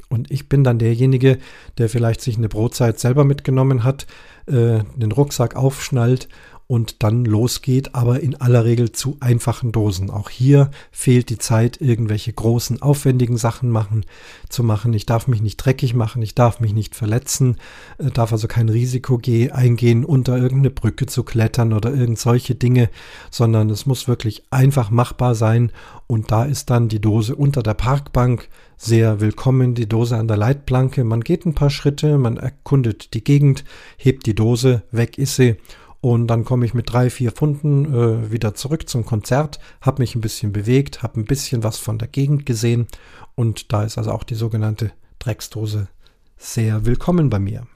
Und 0.09 0.31
ich 0.31 0.49
bin 0.49 0.65
dann 0.65 0.79
derjenige, 0.79 1.39
der 1.77 1.91
vielleicht 1.91 2.23
sich 2.23 2.39
eine 2.39 2.49
Brotzeit 2.49 2.99
selber 2.99 3.25
mitgenommen 3.25 3.85
hat, 3.85 4.07
äh, 4.47 4.81
den 4.97 5.13
Rucksack 5.13 5.55
aufschnallt 5.55 6.29
und 6.69 7.05
dann 7.05 7.25
losgeht, 7.25 7.95
aber 7.95 8.21
in 8.21 8.41
aller 8.41 8.65
Regel 8.65 8.91
zu 8.91 9.17
einfachen 9.21 9.71
Dosen. 9.71 10.11
Auch 10.11 10.31
hier 10.31 10.71
fehlt 10.91 11.31
die 11.31 11.39
Zeit, 11.39 11.81
irgendwelche 11.81 12.33
großen, 12.33 12.83
aufwendigen 12.83 13.37
Sachen 13.37 13.71
machen, 13.71 14.05
zu 14.49 14.65
machen. 14.65 14.93
Ich 14.93 15.07
darf 15.07 15.29
mich 15.29 15.43
nicht 15.43 15.59
dreckig 15.59 15.95
machen, 15.95 16.23
ich 16.23 16.35
darf 16.35 16.59
mich 16.59 16.73
nicht 16.73 16.97
verletzen, 16.97 17.57
äh, 17.99 18.11
darf 18.11 18.33
also 18.33 18.49
kein 18.49 18.69
Risiko 18.69 19.21
eingehen, 19.53 20.05
unter 20.05 20.37
irgendeine 20.37 20.71
Brücke 20.71 21.07
zu 21.07 21.23
klettern 21.23 21.73
oder 21.73 21.95
irgend 21.95 22.19
solche 22.19 22.57
Dinge, 22.57 22.91
sondern 23.31 23.71
es 23.71 23.87
muss 23.87 24.09
wirklich 24.09 24.43
einfach 24.51 24.91
machbar 24.91 25.37
sein. 25.37 25.71
Und 26.09 26.33
da 26.33 26.45
ist 26.45 26.71
dann 26.71 26.89
die 26.89 27.01
Dose 27.01 27.37
unter 27.37 27.63
der 27.63 27.75
Parkbank 27.75 28.49
sehr 28.77 29.21
willkommen, 29.21 29.75
die 29.75 29.89
Dose 29.89 30.17
an 30.17 30.29
der 30.29 30.37
Leitplanke. 30.37 31.05
Man 31.05 31.23
geht 31.23 31.47
ein 31.47 31.55
paar 31.55 31.71
Schritte, 31.71 32.19
man 32.19 32.37
erkundet 32.37 33.15
die 33.15 33.25
Gegend, 33.25 33.65
hebt 33.97 34.27
die 34.27 34.35
Dose, 34.35 34.83
weg 34.91 35.17
ist 35.17 35.37
sie 35.37 35.57
und 36.01 36.27
dann 36.29 36.45
komme 36.45 36.65
ich 36.67 36.75
mit 36.75 36.93
drei, 36.93 37.11
vier 37.11 37.33
Pfunden 37.33 37.93
äh, 37.93 38.31
wieder 38.31 38.55
zurück 38.55 38.89
zum 38.89 39.05
Konzert, 39.05 39.59
habe 39.81 40.03
mich 40.03 40.15
ein 40.15 40.21
bisschen 40.21 40.53
bewegt, 40.53 41.03
habe 41.03 41.21
ein 41.21 41.25
bisschen 41.25 41.63
was 41.63 41.79
von 41.79 41.99
der 41.99 42.09
Gegend 42.09 42.47
gesehen 42.47 42.87
und 43.35 43.73
da 43.73 43.83
ist 43.85 43.99
also 43.99 44.13
auch 44.13 44.25
die 44.25 44.35
sogenannte 44.35 44.93
Drecksdose 45.19 45.89
sehr 46.37 46.85
willkommen 46.87 47.31
bei 47.31 47.39
mir. 47.39 47.67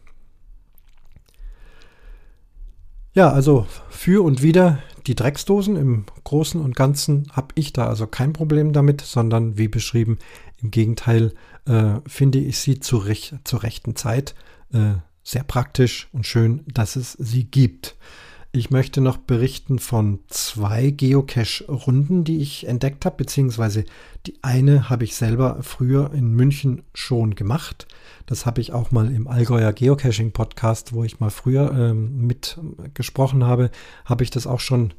Ja, 3.12 3.30
also 3.33 3.66
für 3.88 4.22
und 4.22 4.42
wieder 4.42 4.78
die 5.06 5.16
Drecksdosen 5.16 5.76
im 5.76 6.04
Großen 6.22 6.61
und 6.61 6.76
Ganzen 6.76 7.26
habe 7.33 7.48
ich 7.56 7.72
da 7.72 7.88
also 7.88 8.06
kein 8.06 8.33
Problem 8.33 8.72
damit, 8.72 9.00
sondern 9.00 9.59
wie 9.59 9.66
beschrieben, 9.66 10.18
im 10.62 10.70
Gegenteil 10.70 11.33
äh, 11.66 11.94
finde 12.06 12.38
ich 12.38 12.59
sie 12.59 12.78
zu 12.78 13.02
zur 13.44 13.62
rechten 13.62 13.96
Zeit 13.96 14.35
äh, 14.72 14.94
sehr 15.22 15.44
praktisch 15.44 16.09
und 16.12 16.26
schön, 16.26 16.64
dass 16.66 16.96
es 16.96 17.12
sie 17.12 17.44
gibt. 17.44 17.96
Ich 18.52 18.70
möchte 18.70 19.00
noch 19.00 19.16
berichten 19.16 19.78
von 19.78 20.18
zwei 20.26 20.90
Geocache-Runden, 20.90 22.24
die 22.24 22.38
ich 22.38 22.66
entdeckt 22.66 23.04
habe, 23.04 23.16
beziehungsweise 23.16 23.85
die 24.26 24.42
eine 24.42 24.90
habe 24.90 25.04
ich 25.04 25.14
selber 25.14 25.59
früher 25.62 26.12
in 26.12 26.33
München 26.33 26.83
schon 26.92 27.37
gemacht. 27.37 27.87
Das 28.26 28.46
habe 28.46 28.61
ich 28.61 28.72
auch 28.72 28.90
mal 28.90 29.09
im 29.12 29.28
Allgäuer 29.28 29.72
Geocaching-Podcast, 29.72 30.92
wo 30.92 31.04
ich 31.04 31.20
mal 31.20 31.30
früher 31.30 31.70
ähm, 31.72 32.26
mit 32.26 32.59
gesprochen 32.94 33.44
habe, 33.44 33.70
habe 34.04 34.24
ich 34.24 34.30
das 34.30 34.48
auch 34.48 34.61
schon 34.61 34.94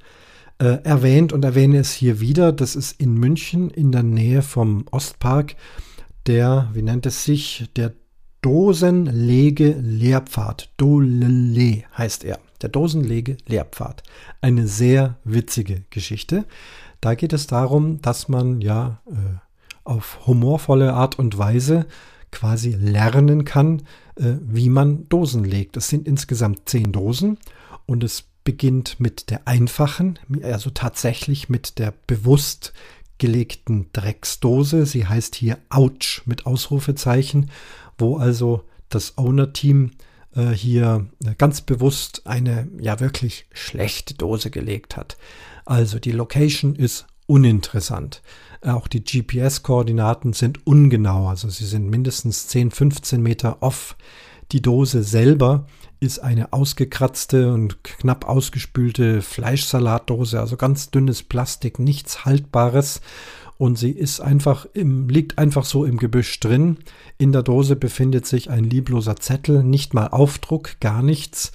äh, 0.59 0.81
erwähnt 0.83 1.33
und 1.33 1.43
erwähne 1.43 1.79
es 1.79 1.91
hier 1.91 2.21
wieder. 2.21 2.53
Das 2.53 2.77
ist 2.77 3.01
in 3.01 3.15
München 3.15 3.69
in 3.69 3.91
der 3.91 4.03
Nähe 4.03 4.43
vom 4.43 4.85
Ostpark. 4.91 5.55
Der, 6.25 6.69
wie 6.73 6.83
nennt 6.83 7.05
es 7.05 7.25
sich, 7.25 7.69
der 7.75 7.93
Dosenlege-Lehrpfad. 8.41 10.69
Dolele 10.77 11.83
heißt 11.97 12.23
er. 12.23 12.39
Der 12.61 12.69
Dosenlege-Lehrpfad. 12.69 14.03
Eine 14.41 14.67
sehr 14.67 15.17
witzige 15.23 15.83
Geschichte. 15.89 16.45
Da 17.01 17.15
geht 17.15 17.33
es 17.33 17.47
darum, 17.47 18.01
dass 18.01 18.29
man 18.29 18.61
ja 18.61 19.01
äh, 19.07 19.15
auf 19.83 20.27
humorvolle 20.27 20.93
Art 20.93 21.19
und 21.19 21.37
Weise 21.37 21.85
quasi 22.31 22.71
lernen 22.71 23.45
kann, 23.45 23.83
äh, 24.15 24.33
wie 24.41 24.69
man 24.69 25.07
Dosen 25.09 25.43
legt. 25.43 25.77
Es 25.77 25.89
sind 25.89 26.07
insgesamt 26.07 26.69
zehn 26.69 26.91
Dosen 26.91 27.37
und 27.85 28.03
es 28.03 28.23
beginnt 28.43 28.99
mit 28.99 29.29
der 29.29 29.47
einfachen, 29.47 30.17
also 30.41 30.71
tatsächlich 30.71 31.49
mit 31.49 31.77
der 31.77 31.93
bewusst 32.07 32.73
gelegten 33.19 33.89
Drecksdose. 33.93 34.87
Sie 34.87 35.05
heißt 35.05 35.35
hier 35.35 35.59
Ouch 35.69 36.23
mit 36.25 36.47
Ausrufezeichen 36.47 37.51
wo 37.97 38.17
also 38.17 38.63
das 38.89 39.17
Owner-Team 39.17 39.91
äh, 40.35 40.49
hier 40.49 41.07
ganz 41.37 41.61
bewusst 41.61 42.23
eine 42.25 42.69
ja 42.79 42.99
wirklich 42.99 43.45
schlechte 43.51 44.13
Dose 44.13 44.49
gelegt 44.49 44.97
hat. 44.97 45.17
Also 45.65 45.99
die 45.99 46.11
Location 46.11 46.75
ist 46.75 47.07
uninteressant. 47.27 48.21
Auch 48.61 48.87
die 48.87 49.03
GPS-Koordinaten 49.03 50.33
sind 50.33 50.67
ungenau, 50.67 51.27
also 51.27 51.49
sie 51.49 51.65
sind 51.65 51.89
mindestens 51.89 52.47
10, 52.47 52.71
15 52.71 53.21
Meter 53.21 53.57
off. 53.61 53.95
Die 54.51 54.61
Dose 54.61 55.03
selber 55.03 55.65
ist 56.01 56.19
eine 56.19 56.51
ausgekratzte 56.51 57.53
und 57.53 57.83
knapp 57.83 58.27
ausgespülte 58.27 59.21
Fleischsalatdose, 59.21 60.39
also 60.39 60.57
ganz 60.57 60.91
dünnes 60.91 61.23
Plastik, 61.23 61.79
nichts 61.79 62.25
Haltbares 62.25 63.01
und 63.61 63.77
sie 63.77 63.91
ist 63.91 64.21
einfach 64.21 64.65
im, 64.73 65.07
liegt 65.07 65.37
einfach 65.37 65.65
so 65.65 65.85
im 65.85 65.97
Gebüsch 65.97 66.39
drin. 66.39 66.77
In 67.19 67.31
der 67.31 67.43
Dose 67.43 67.75
befindet 67.75 68.25
sich 68.25 68.49
ein 68.49 68.63
liebloser 68.63 69.17
Zettel, 69.17 69.63
nicht 69.63 69.93
mal 69.93 70.07
Aufdruck, 70.07 70.79
gar 70.79 71.03
nichts. 71.03 71.51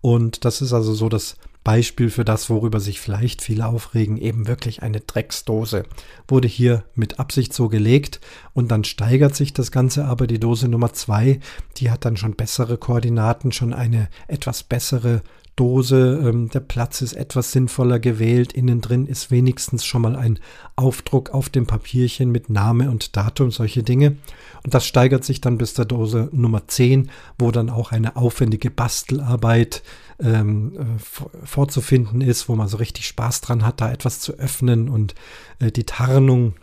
Und 0.00 0.44
das 0.44 0.62
ist 0.62 0.72
also 0.72 0.94
so 0.94 1.08
das 1.08 1.38
Beispiel 1.64 2.08
für 2.08 2.24
das, 2.24 2.50
worüber 2.50 2.78
sich 2.78 3.00
vielleicht 3.00 3.42
viele 3.42 3.66
aufregen, 3.66 4.16
eben 4.16 4.46
wirklich 4.46 4.84
eine 4.84 5.00
Drecksdose. 5.00 5.86
Wurde 6.28 6.46
hier 6.46 6.84
mit 6.94 7.18
Absicht 7.18 7.52
so 7.52 7.68
gelegt 7.68 8.20
und 8.54 8.70
dann 8.70 8.84
steigert 8.84 9.34
sich 9.34 9.52
das 9.52 9.72
Ganze 9.72 10.04
aber. 10.04 10.28
Die 10.28 10.38
Dose 10.38 10.68
Nummer 10.68 10.92
zwei, 10.92 11.40
die 11.78 11.90
hat 11.90 12.04
dann 12.04 12.16
schon 12.16 12.36
bessere 12.36 12.78
Koordinaten, 12.78 13.50
schon 13.50 13.72
eine 13.72 14.08
etwas 14.28 14.62
bessere 14.62 15.22
Dose. 15.60 16.18
Ähm, 16.24 16.48
der 16.48 16.60
Platz 16.60 17.02
ist 17.02 17.12
etwas 17.12 17.52
sinnvoller 17.52 17.98
gewählt. 17.98 18.54
Innen 18.54 18.80
drin 18.80 19.06
ist 19.06 19.30
wenigstens 19.30 19.84
schon 19.84 20.00
mal 20.00 20.16
ein 20.16 20.38
Aufdruck 20.74 21.30
auf 21.30 21.50
dem 21.50 21.66
Papierchen 21.66 22.32
mit 22.32 22.48
Name 22.48 22.90
und 22.90 23.14
Datum, 23.14 23.50
solche 23.50 23.82
Dinge. 23.82 24.16
Und 24.64 24.72
das 24.72 24.86
steigert 24.86 25.22
sich 25.22 25.42
dann 25.42 25.58
bis 25.58 25.74
zur 25.74 25.84
Dose 25.84 26.30
Nummer 26.32 26.66
10, 26.66 27.10
wo 27.38 27.50
dann 27.50 27.68
auch 27.68 27.92
eine 27.92 28.16
aufwendige 28.16 28.70
Bastelarbeit 28.70 29.82
ähm, 30.18 30.72
äh, 30.78 31.44
vorzufinden 31.44 32.22
ist, 32.22 32.48
wo 32.48 32.56
man 32.56 32.68
so 32.68 32.78
richtig 32.78 33.06
Spaß 33.06 33.42
dran 33.42 33.66
hat, 33.66 33.82
da 33.82 33.92
etwas 33.92 34.20
zu 34.20 34.32
öffnen 34.38 34.88
und 34.88 35.14
äh, 35.58 35.70
die 35.70 35.84
Tarnung 35.84 36.54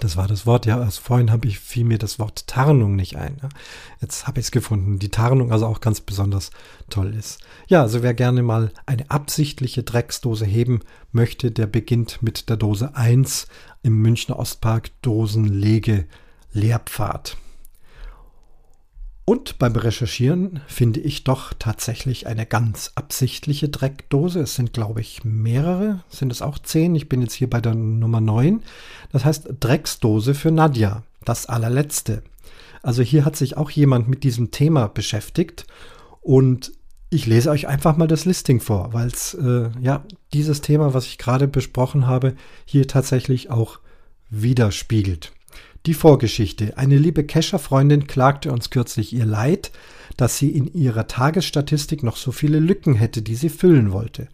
das 0.00 0.16
war 0.16 0.28
das 0.28 0.46
Wort, 0.46 0.66
ja, 0.66 0.78
also 0.78 1.00
vorhin 1.00 1.30
habe 1.30 1.46
ich 1.46 1.58
fiel 1.58 1.84
mir 1.84 1.98
das 1.98 2.18
Wort 2.18 2.46
Tarnung 2.46 2.96
nicht 2.96 3.16
ein. 3.16 3.36
Ja. 3.42 3.48
Jetzt 4.00 4.26
habe 4.26 4.40
ich 4.40 4.46
es 4.46 4.50
gefunden. 4.50 4.98
Die 4.98 5.10
Tarnung 5.10 5.52
also 5.52 5.66
auch 5.66 5.80
ganz 5.80 6.00
besonders 6.00 6.50
toll 6.90 7.14
ist. 7.14 7.40
Ja, 7.68 7.82
also 7.82 8.02
wer 8.02 8.14
gerne 8.14 8.42
mal 8.42 8.72
eine 8.86 9.10
absichtliche 9.10 9.82
Drecksdose 9.82 10.44
heben 10.44 10.80
möchte, 11.12 11.50
der 11.50 11.66
beginnt 11.66 12.22
mit 12.22 12.48
der 12.48 12.56
Dose 12.56 12.96
1 12.96 13.46
im 13.82 14.00
Münchner 14.00 14.38
Ostpark 14.38 14.90
Dosenlege 15.02 16.06
Lehrpfad. 16.52 17.36
Und 19.26 19.58
beim 19.58 19.74
Recherchieren 19.74 20.60
finde 20.66 21.00
ich 21.00 21.24
doch 21.24 21.54
tatsächlich 21.58 22.26
eine 22.26 22.44
ganz 22.44 22.92
absichtliche 22.94 23.70
Dreckdose. 23.70 24.40
Es 24.40 24.54
sind, 24.54 24.74
glaube 24.74 25.00
ich, 25.00 25.24
mehrere. 25.24 26.00
Sind 26.10 26.30
es 26.30 26.42
auch 26.42 26.58
zehn? 26.58 26.94
Ich 26.94 27.08
bin 27.08 27.22
jetzt 27.22 27.32
hier 27.32 27.48
bei 27.48 27.62
der 27.62 27.74
Nummer 27.74 28.20
neun. 28.20 28.62
Das 29.12 29.24
heißt 29.24 29.48
Drecksdose 29.60 30.34
für 30.34 30.50
Nadja. 30.50 31.02
Das 31.24 31.46
allerletzte. 31.46 32.22
Also 32.82 33.02
hier 33.02 33.24
hat 33.24 33.36
sich 33.36 33.56
auch 33.56 33.70
jemand 33.70 34.08
mit 34.08 34.24
diesem 34.24 34.50
Thema 34.50 34.88
beschäftigt. 34.88 35.66
Und 36.20 36.72
ich 37.08 37.24
lese 37.24 37.50
euch 37.50 37.66
einfach 37.66 37.96
mal 37.96 38.08
das 38.08 38.26
Listing 38.26 38.60
vor, 38.60 38.92
weil 38.92 39.06
es 39.06 39.32
äh, 39.34 39.70
ja 39.80 40.04
dieses 40.34 40.60
Thema, 40.60 40.92
was 40.92 41.06
ich 41.06 41.16
gerade 41.16 41.48
besprochen 41.48 42.06
habe, 42.06 42.34
hier 42.66 42.88
tatsächlich 42.88 43.50
auch 43.50 43.78
widerspiegelt. 44.28 45.32
Die 45.86 45.94
Vorgeschichte. 45.94 46.78
Eine 46.78 46.96
liebe 46.96 47.24
Kescher-Freundin 47.24 48.06
klagte 48.06 48.50
uns 48.50 48.70
kürzlich 48.70 49.12
ihr 49.12 49.26
Leid, 49.26 49.70
dass 50.16 50.38
sie 50.38 50.48
in 50.48 50.72
ihrer 50.72 51.08
Tagesstatistik 51.08 52.02
noch 52.02 52.16
so 52.16 52.32
viele 52.32 52.58
Lücken 52.58 52.94
hätte, 52.94 53.20
die 53.20 53.34
sie 53.34 53.50
füllen 53.50 53.92
wollte. 53.92 54.28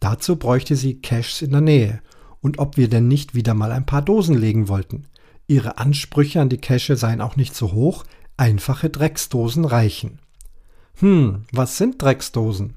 Dazu 0.00 0.34
bräuchte 0.34 0.74
sie 0.74 1.00
Caches 1.00 1.40
in 1.40 1.52
der 1.52 1.60
Nähe 1.60 2.00
und 2.40 2.58
ob 2.58 2.76
wir 2.76 2.88
denn 2.88 3.06
nicht 3.06 3.36
wieder 3.36 3.54
mal 3.54 3.70
ein 3.70 3.86
paar 3.86 4.02
Dosen 4.02 4.36
legen 4.36 4.66
wollten. 4.66 5.04
Ihre 5.46 5.78
Ansprüche 5.78 6.40
an 6.40 6.48
die 6.48 6.58
Cache 6.58 6.96
seien 6.96 7.20
auch 7.20 7.36
nicht 7.36 7.54
so 7.54 7.70
hoch, 7.70 8.04
einfache 8.36 8.90
Drecksdosen 8.90 9.64
reichen. 9.64 10.18
Hm, 10.98 11.44
was 11.52 11.78
sind 11.78 12.02
Drecksdosen? 12.02 12.74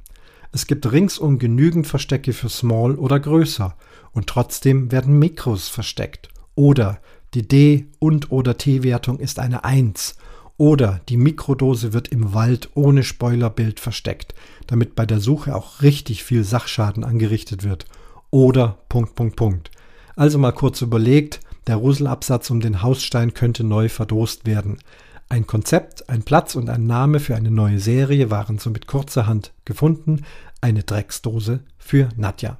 Es 0.51 0.67
gibt 0.67 0.91
ringsum 0.91 1.39
genügend 1.39 1.87
Verstecke 1.87 2.33
für 2.33 2.49
Small 2.49 2.95
oder 2.95 3.19
größer 3.19 3.75
und 4.11 4.27
trotzdem 4.27 4.91
werden 4.91 5.17
Mikros 5.17 5.69
versteckt. 5.69 6.29
Oder 6.53 7.01
die 7.35 7.47
D- 7.47 7.85
und 7.99 8.31
oder 8.31 8.57
T-Wertung 8.57 9.19
ist 9.19 9.39
eine 9.39 9.63
1. 9.63 10.15
Oder 10.57 11.01
die 11.09 11.17
Mikrodose 11.17 11.91
wird 11.91 12.07
im 12.07 12.33
Wald 12.33 12.69
ohne 12.75 13.03
Spoilerbild 13.03 13.81
versteckt, 13.81 14.33
damit 14.67 14.95
bei 14.95 15.05
der 15.05 15.19
Suche 15.19 15.53
auch 15.53 15.81
richtig 15.81 16.23
viel 16.23 16.45
Sachschaden 16.45 17.03
angerichtet 17.03 17.63
wird. 17.63 17.85
Oder 18.31 18.77
Punkt, 18.87 19.15
Punkt, 19.15 19.35
Punkt. 19.35 19.71
Also 20.15 20.37
mal 20.37 20.53
kurz 20.53 20.81
überlegt, 20.81 21.41
der 21.67 21.75
Ruselabsatz 21.75 22.49
um 22.49 22.61
den 22.61 22.81
Hausstein 22.81 23.33
könnte 23.33 23.65
neu 23.65 23.89
verdost 23.89 24.45
werden. 24.45 24.77
Ein 25.27 25.45
Konzept, 25.45 26.09
ein 26.09 26.23
Platz 26.23 26.55
und 26.55 26.69
ein 26.69 26.85
Name 26.85 27.19
für 27.19 27.35
eine 27.35 27.51
neue 27.51 27.79
Serie 27.79 28.31
waren 28.31 28.59
somit 28.59 28.87
kurzerhand 28.87 29.51
gefunden. 29.65 30.23
Eine 30.61 30.83
Drecksdose 30.83 31.61
für 31.77 32.09
Nadja. 32.15 32.59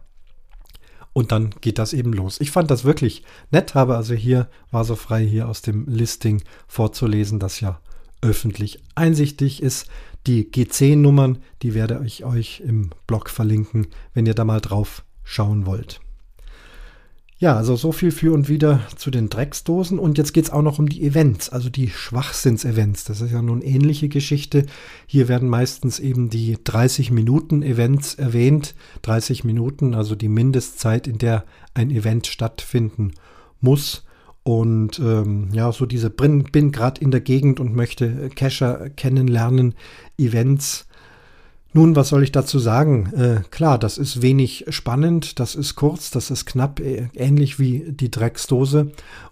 Und 1.17 1.31
dann 1.31 1.51
geht 1.61 1.79
das 1.79 1.93
eben 1.93 2.11
los. 2.11 2.41
Ich 2.41 2.51
fand 2.51 2.69
das 2.69 2.83
wirklich 2.83 3.23
nett, 3.49 3.73
habe 3.73 3.95
also 3.95 4.13
hier, 4.13 4.49
war 4.69 4.83
so 4.83 4.97
frei 4.97 5.25
hier 5.25 5.47
aus 5.47 5.61
dem 5.61 5.87
Listing 5.87 6.43
vorzulesen, 6.67 7.39
das 7.39 7.61
ja 7.61 7.79
öffentlich 8.21 8.83
einsichtig 8.95 9.63
ist. 9.63 9.87
Die 10.27 10.51
G10-Nummern, 10.51 11.37
die 11.61 11.73
werde 11.73 12.03
ich 12.05 12.25
euch 12.25 12.59
im 12.59 12.89
Blog 13.07 13.29
verlinken, 13.29 13.87
wenn 14.13 14.25
ihr 14.25 14.33
da 14.33 14.43
mal 14.43 14.59
drauf 14.59 15.05
schauen 15.23 15.65
wollt. 15.65 16.01
Ja, 17.37 17.57
also 17.57 17.75
so 17.75 17.91
viel 17.91 18.11
für 18.11 18.33
und 18.33 18.47
wieder 18.47 18.79
zu 18.95 19.11
den 19.11 19.27
Drecksdosen. 19.27 19.99
Und 19.99 20.17
jetzt 20.17 20.33
geht 20.33 20.45
es 20.45 20.51
auch 20.51 20.61
noch 20.61 20.79
um 20.79 20.87
die 20.87 21.03
Events, 21.03 21.49
also 21.49 21.69
die 21.69 21.89
Schwachsinns-Events. 21.89 23.03
Das 23.03 23.19
ist 23.19 23.31
ja 23.31 23.41
nun 23.41 23.61
ähnliche 23.61 24.07
Geschichte. 24.07 24.65
Hier 25.05 25.27
werden 25.27 25.49
meistens 25.49 25.99
eben 25.99 26.29
die 26.29 26.55
30-Minuten-Events 26.55 28.15
erwähnt. 28.15 28.73
30 29.01 29.43
Minuten, 29.43 29.95
also 29.95 30.15
die 30.15 30.29
Mindestzeit, 30.29 31.07
in 31.07 31.17
der 31.17 31.43
ein 31.73 31.91
Event 31.91 32.27
stattfinden 32.27 33.11
muss. 33.59 34.05
Und 34.43 34.99
ähm, 34.99 35.49
ja, 35.51 35.73
so 35.73 35.85
diese 35.85 36.09
bin, 36.09 36.43
bin 36.43 36.71
gerade 36.71 37.01
in 37.01 37.11
der 37.11 37.21
Gegend 37.21 37.59
und 37.59 37.75
möchte 37.75 38.29
Cacher 38.29 38.89
kennenlernen, 38.91 39.75
Events 40.17 40.84
nun, 41.75 41.95
was 41.97 42.07
soll 42.07 42.23
ich 42.23 42.31
dazu 42.31 42.57
sagen? 42.57 43.11
Äh, 43.13 43.41
klar, 43.51 43.77
das 43.77 43.97
ist 43.97 44.21
wenig 44.21 44.65
spannend, 44.69 45.39
das 45.39 45.55
ist 45.55 45.75
kurz, 45.75 46.09
das 46.09 46.31
ist 46.31 46.45
knapp, 46.45 46.79
äh, 46.79 47.09
ähnlich 47.13 47.59
wie 47.59 47.83
die 47.91 48.09
Drecksdose. 48.09 48.91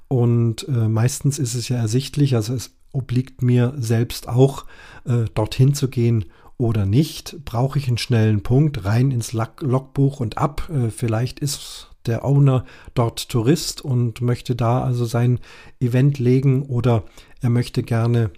Und 0.09 0.67
äh, 0.67 0.89
meistens 0.89 1.39
ist 1.39 1.55
es 1.55 1.69
ja 1.69 1.77
ersichtlich, 1.77 2.35
also 2.35 2.53
es 2.53 2.71
obliegt 2.91 3.41
mir 3.41 3.73
selbst 3.77 4.27
auch, 4.27 4.65
äh, 5.05 5.25
dorthin 5.33 5.73
zu 5.73 5.87
gehen, 5.87 6.25
oder 6.57 6.85
nicht? 6.85 7.37
Brauche 7.45 7.79
ich 7.79 7.87
einen 7.87 7.97
schnellen 7.97 8.43
Punkt 8.43 8.83
rein 8.83 9.11
ins 9.11 9.31
Logbuch 9.31 10.19
und 10.19 10.37
ab? 10.37 10.69
Äh, 10.69 10.89
vielleicht 10.89 11.39
ist 11.39 11.91
der 12.05 12.25
Owner 12.25 12.65
dort 12.93 13.29
Tourist 13.29 13.81
und 13.81 14.19
möchte 14.19 14.53
da 14.53 14.83
also 14.83 15.05
sein 15.05 15.39
Event 15.79 16.19
legen 16.19 16.63
oder 16.63 17.05
er 17.39 17.49
möchte 17.49 17.83
gerne 17.83 18.31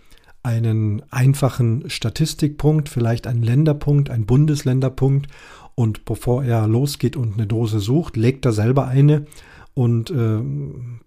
einen 0.46 1.02
einfachen 1.12 1.90
Statistikpunkt, 1.90 2.88
vielleicht 2.88 3.26
einen 3.26 3.42
Länderpunkt, 3.42 4.12
einen 4.12 4.28
Bundesländerpunkt 4.28 5.28
und 5.74 6.06
bevor 6.06 6.44
er 6.44 6.68
losgeht 6.68 7.18
und 7.18 7.34
eine 7.34 7.48
Dose 7.48 7.80
sucht, 7.80 8.16
legt 8.16 8.46
er 8.46 8.54
selber 8.54 8.88
eine 8.88 9.26
und 9.74 10.12
äh, 10.12 10.40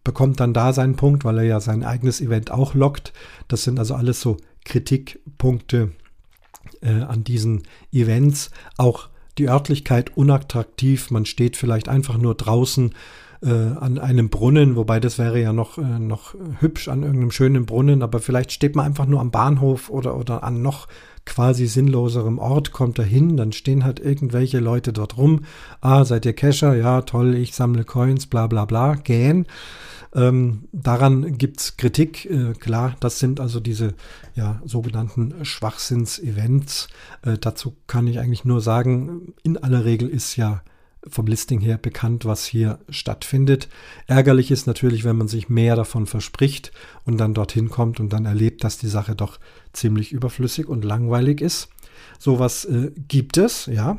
bekommt 0.03 0.41
dann 0.41 0.53
da 0.53 0.73
seinen 0.73 0.97
Punkt, 0.97 1.25
weil 1.25 1.39
er 1.39 1.45
ja 1.45 1.61
sein 1.61 1.85
eigenes 1.85 2.21
Event 2.21 2.51
auch 2.51 2.75
lockt. 2.75 3.13
Das 3.47 3.63
sind 3.63 3.79
also 3.79 3.95
alles 3.95 4.21
so 4.21 4.37
Kritikpunkte 4.65 5.93
äh, 6.83 7.03
an 7.03 7.23
diesen 7.23 7.63
Events. 7.93 8.51
Auch 8.77 9.09
die 9.39 9.49
Örtlichkeit 9.49 10.17
unattraktiv. 10.17 11.11
Man 11.13 11.27
steht 11.27 11.57
vielleicht 11.57 11.89
einfach 11.89 12.19
nur 12.19 12.35
draußen 12.35 12.93
äh, 13.43 13.51
an 13.51 13.99
einem 13.99 14.31
Brunnen, 14.31 14.77
wobei 14.77 15.01
das 15.01 15.19
wäre 15.19 15.41
ja 15.41 15.53
noch, 15.53 15.79
äh, 15.79 15.99
noch 15.99 16.35
hübsch 16.61 16.89
an 16.89 17.03
irgendeinem 17.03 17.31
schönen 17.31 17.67
Brunnen, 17.67 18.03
aber 18.03 18.21
vielleicht 18.21 18.53
steht 18.53 18.77
man 18.77 18.87
einfach 18.87 19.07
nur 19.07 19.21
am 19.21 19.31
Bahnhof 19.31 19.91
oder, 19.91 20.17
oder 20.17 20.43
an 20.45 20.63
noch 20.63 20.89
quasi 21.25 21.67
sinnloserem 21.67 22.39
Ort, 22.39 22.73
kommt 22.73 22.99
er 22.99 23.05
hin, 23.05 23.37
dann 23.37 23.53
stehen 23.53 23.85
halt 23.85 24.01
irgendwelche 24.01 24.61
Leute 24.61 24.93
dort 24.93 25.19
rum. 25.19 25.41
Ah, 25.81 26.05
seid 26.05 26.25
ihr 26.25 26.33
Kescher? 26.33 26.75
Ja, 26.75 27.03
toll, 27.03 27.35
ich 27.35 27.55
sammle 27.55 27.85
Coins, 27.85 28.27
bla 28.27 28.47
bla 28.47 28.65
bla, 28.65 28.95
gähn. 28.95 29.47
Ähm, 30.15 30.65
daran 30.73 31.37
gibt's 31.37 31.77
Kritik, 31.77 32.25
äh, 32.25 32.55
klar, 32.55 32.97
das 33.01 33.19
sind 33.19 33.41
also 33.41 33.61
diese 33.61 33.95
ja, 34.35 34.63
sogenannten 34.65 35.45
Schwachsinns-Events. 35.45 36.89
Äh, 37.23 37.37
dazu 37.39 37.77
kann 37.87 38.07
ich 38.07 38.19
eigentlich 38.19 38.47
nur 38.47 38.63
sagen, 38.63 39.35
in 39.43 39.59
aller 39.59 39.85
Regel 39.85 40.09
ist 40.09 40.37
ja 40.37 40.63
vom 41.07 41.27
Listing 41.27 41.61
her 41.61 41.79
bekannt, 41.79 42.25
was 42.25 42.45
hier 42.45 42.81
stattfindet. 42.89 43.69
Ärgerlich 44.07 44.51
ist 44.51 44.67
natürlich, 44.67 45.05
wenn 45.05 45.17
man 45.17 45.29
sich 45.29 45.49
mehr 45.49 45.77
davon 45.77 46.07
verspricht 46.07 46.73
und 47.05 47.19
dann 47.19 47.35
dorthin 47.35 47.69
kommt 47.71 48.01
und 48.01 48.13
dann 48.13 48.25
erlebt, 48.25 48.65
dass 48.65 48.79
die 48.79 48.89
Sache 48.89 49.15
doch 49.15 49.39
ziemlich 49.73 50.13
überflüssig 50.13 50.69
und 50.69 50.85
langweilig 50.85 51.41
ist. 51.41 51.69
Sowas 52.19 52.65
äh, 52.65 52.91
gibt 52.97 53.37
es, 53.37 53.67
ja. 53.67 53.99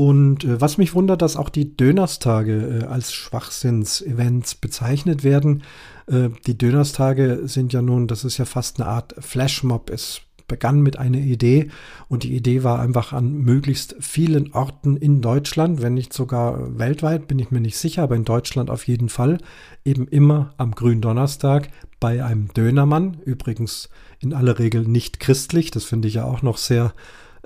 Und 0.00 0.44
äh, 0.44 0.58
was 0.58 0.78
mich 0.78 0.94
wundert, 0.94 1.20
dass 1.20 1.36
auch 1.36 1.50
die 1.50 1.76
Dönerstage 1.76 2.80
äh, 2.82 2.84
als 2.86 3.12
Schwachsinns-Events 3.12 4.54
bezeichnet 4.54 5.24
werden. 5.24 5.62
Äh, 6.06 6.30
die 6.46 6.56
Dönerstage 6.56 7.42
sind 7.44 7.74
ja 7.74 7.82
nun, 7.82 8.06
das 8.06 8.24
ist 8.24 8.38
ja 8.38 8.46
fast 8.46 8.80
eine 8.80 8.88
Art 8.88 9.14
Flashmob. 9.18 9.90
Es 9.90 10.22
begann 10.50 10.80
mit 10.80 10.98
einer 10.98 11.18
Idee. 11.18 11.70
Und 12.08 12.24
die 12.24 12.34
Idee 12.34 12.64
war 12.64 12.80
einfach 12.80 13.12
an 13.14 13.38
möglichst 13.38 13.94
vielen 14.00 14.52
Orten 14.52 14.96
in 14.96 15.22
Deutschland, 15.22 15.80
wenn 15.80 15.94
nicht 15.94 16.12
sogar 16.12 16.78
weltweit, 16.78 17.28
bin 17.28 17.38
ich 17.38 17.50
mir 17.50 17.60
nicht 17.60 17.78
sicher, 17.78 18.02
aber 18.02 18.16
in 18.16 18.24
Deutschland 18.24 18.68
auf 18.68 18.86
jeden 18.86 19.08
Fall, 19.08 19.38
eben 19.84 20.08
immer 20.08 20.52
am 20.58 20.72
Gründonnerstag 20.72 21.68
bei 22.00 22.24
einem 22.24 22.48
Dönermann, 22.48 23.18
übrigens 23.24 23.88
in 24.18 24.34
aller 24.34 24.58
Regel 24.58 24.82
nicht 24.82 25.20
christlich, 25.20 25.70
das 25.70 25.84
finde 25.84 26.08
ich 26.08 26.14
ja 26.14 26.24
auch 26.24 26.42
noch 26.42 26.58
sehr 26.58 26.92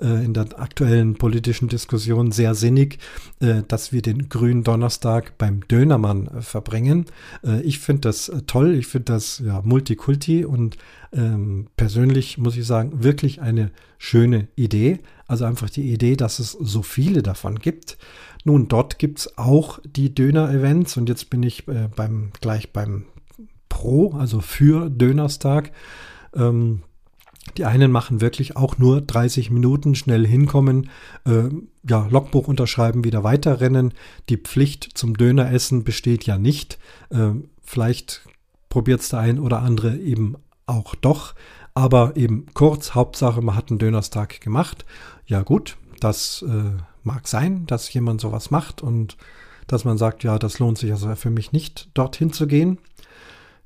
äh, 0.01 0.25
in 0.25 0.33
der 0.33 0.59
aktuellen 0.59 1.15
politischen 1.15 1.69
Diskussion 1.69 2.31
sehr 2.31 2.53
sinnig, 2.53 2.99
äh, 3.39 3.63
dass 3.67 3.91
wir 3.93 4.01
den 4.01 4.27
grünen 4.27 4.63
Donnerstag 4.63 5.37
beim 5.37 5.65
Dönermann 5.67 6.27
äh, 6.27 6.41
verbringen. 6.41 7.05
ich 7.63 7.79
finde 7.79 8.01
das 8.01 8.31
toll, 8.47 8.75
ich 8.75 8.87
finde 8.87 9.13
das 9.13 9.41
ja 9.45 9.61
Multikulti 9.63 10.45
und 10.45 10.77
ähm, 11.13 11.67
persönlich 11.77 12.37
muss 12.37 12.57
ich 12.57 12.65
sagen, 12.65 13.03
wirklich 13.03 13.41
eine 13.41 13.71
schöne 13.97 14.47
Idee. 14.55 14.99
Also 15.27 15.45
einfach 15.45 15.69
die 15.69 15.91
Idee, 15.91 16.15
dass 16.15 16.39
es 16.39 16.51
so 16.51 16.81
viele 16.81 17.23
davon 17.23 17.59
gibt. 17.59 17.97
Nun, 18.43 18.67
dort 18.67 18.99
gibt 18.99 19.19
es 19.19 19.37
auch 19.37 19.79
die 19.85 20.13
Döner-Events 20.13 20.97
und 20.97 21.09
jetzt 21.09 21.29
bin 21.29 21.43
ich 21.43 21.65
beim, 21.65 22.31
gleich 22.41 22.71
beim 22.73 23.05
Pro, 23.69 24.11
also 24.13 24.41
für 24.41 24.89
Dönerstag. 24.89 25.71
Ähm, 26.35 26.81
die 27.57 27.65
einen 27.65 27.91
machen 27.91 28.21
wirklich 28.21 28.57
auch 28.57 28.77
nur 28.77 29.01
30 29.01 29.51
Minuten 29.51 29.95
schnell 29.95 30.25
hinkommen, 30.25 30.89
äh, 31.25 31.49
ja, 31.87 32.07
Logbuch 32.09 32.47
unterschreiben, 32.47 33.03
wieder 33.03 33.23
weiterrennen. 33.23 33.93
Die 34.29 34.37
Pflicht 34.37 34.97
zum 34.97 35.15
Döneressen 35.15 35.83
besteht 35.83 36.25
ja 36.25 36.37
nicht. 36.37 36.79
Äh, 37.09 37.31
vielleicht 37.63 38.27
probiert 38.69 39.01
es 39.01 39.09
der 39.09 39.19
ein 39.19 39.39
oder 39.39 39.61
andere 39.61 39.97
eben 39.97 40.35
auch 40.65 40.95
doch. 40.95 41.35
Aber 41.73 42.15
eben 42.15 42.47
kurz, 42.53 42.95
Hauptsache, 42.95 43.41
man 43.41 43.55
hat 43.55 43.69
einen 43.69 43.79
Dönerstag 43.79 44.41
gemacht. 44.41 44.85
Ja 45.27 45.41
gut, 45.41 45.77
das 45.99 46.43
äh, 46.47 46.81
mag 47.03 47.27
sein, 47.27 47.65
dass 47.67 47.93
jemand 47.93 48.21
sowas 48.21 48.51
macht 48.51 48.81
und 48.81 49.17
dass 49.67 49.83
man 49.83 49.97
sagt, 49.97 50.23
ja, 50.23 50.37
das 50.39 50.59
lohnt 50.59 50.77
sich 50.77 50.91
also 50.91 51.15
für 51.15 51.29
mich 51.29 51.51
nicht, 51.51 51.89
dorthin 51.93 52.31
zu 52.31 52.47
gehen. 52.47 52.79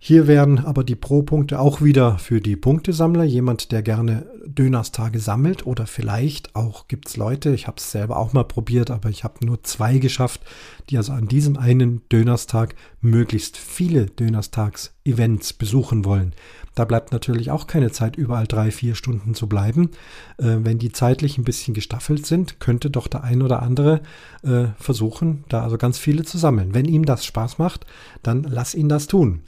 Hier 0.02 0.28
wären 0.28 0.60
aber 0.60 0.86
die 0.86 0.96
Pro-Punkte 0.96 1.60
auch 1.60 1.82
wieder 1.82 2.18
für 2.20 2.40
die 2.40 2.56
Punktesammler, 2.56 3.26
jemand, 3.26 3.74
der 3.74 3.82
gerne 3.82 4.26
Dönerstage 4.46 5.20
sammelt 5.20 5.68
oder 5.68 5.88
vielleicht 5.88 6.56
auch 6.56 6.88
gibt 6.88 7.10
es 7.10 7.18
Leute, 7.18 7.54
ich 7.54 7.68
habe 7.68 7.78
es 7.78 7.92
selber 7.92 8.18
auch 8.18 8.32
mal 8.32 8.46
probiert, 8.46 8.92
aber 8.92 9.10
ich 9.10 9.26
habe 9.26 9.46
nur 9.46 9.62
zwei 9.64 9.98
geschafft, 9.98 10.42
die 10.90 10.96
also 10.96 11.12
an 11.12 11.28
diesem 11.28 11.58
einen 11.58 12.02
Dönerstag 12.08 12.76
möglichst 13.02 13.58
viele 13.58 14.06
Dönerstags-Events 14.06 15.52
besuchen 15.54 16.06
wollen. 16.06 16.34
Da 16.76 16.86
bleibt 16.86 17.12
natürlich 17.12 17.52
auch 17.52 17.68
keine 17.68 17.92
Zeit, 17.92 18.16
überall 18.16 18.48
drei, 18.48 18.72
vier 18.72 18.96
Stunden 18.96 19.34
zu 19.34 19.48
bleiben. 19.50 19.90
Äh, 20.38 20.60
wenn 20.60 20.80
die 20.80 20.94
zeitlich 20.94 21.38
ein 21.38 21.44
bisschen 21.44 21.74
gestaffelt 21.74 22.26
sind, 22.26 22.62
könnte 22.62 22.90
doch 22.90 23.08
der 23.08 23.26
ein 23.26 23.42
oder 23.42 23.62
andere 23.62 24.02
äh, 24.44 24.68
versuchen, 24.78 25.44
da 25.50 25.62
also 25.62 25.78
ganz 25.78 25.98
viele 25.98 26.24
zu 26.24 26.38
sammeln. 26.38 26.74
Wenn 26.74 26.86
ihm 26.86 27.04
das 27.04 27.26
Spaß 27.26 27.58
macht, 27.58 27.86
dann 28.24 28.44
lass 28.44 28.76
ihn 28.76 28.88
das 28.88 29.08
tun. 29.08 29.42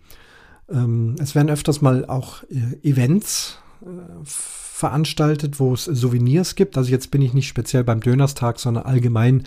Ähm, 0.71 1.15
es 1.19 1.35
werden 1.35 1.49
öfters 1.49 1.81
mal 1.81 2.05
auch 2.05 2.43
äh, 2.43 2.87
Events 2.87 3.59
äh, 3.81 3.85
veranstaltet, 4.23 5.59
wo 5.59 5.73
es 5.73 5.85
Souvenirs 5.85 6.55
gibt. 6.55 6.77
Also 6.77 6.91
jetzt 6.91 7.11
bin 7.11 7.21
ich 7.21 7.33
nicht 7.33 7.47
speziell 7.47 7.83
beim 7.83 7.99
Dönerstag, 7.99 8.59
sondern 8.59 8.85
allgemein 8.85 9.43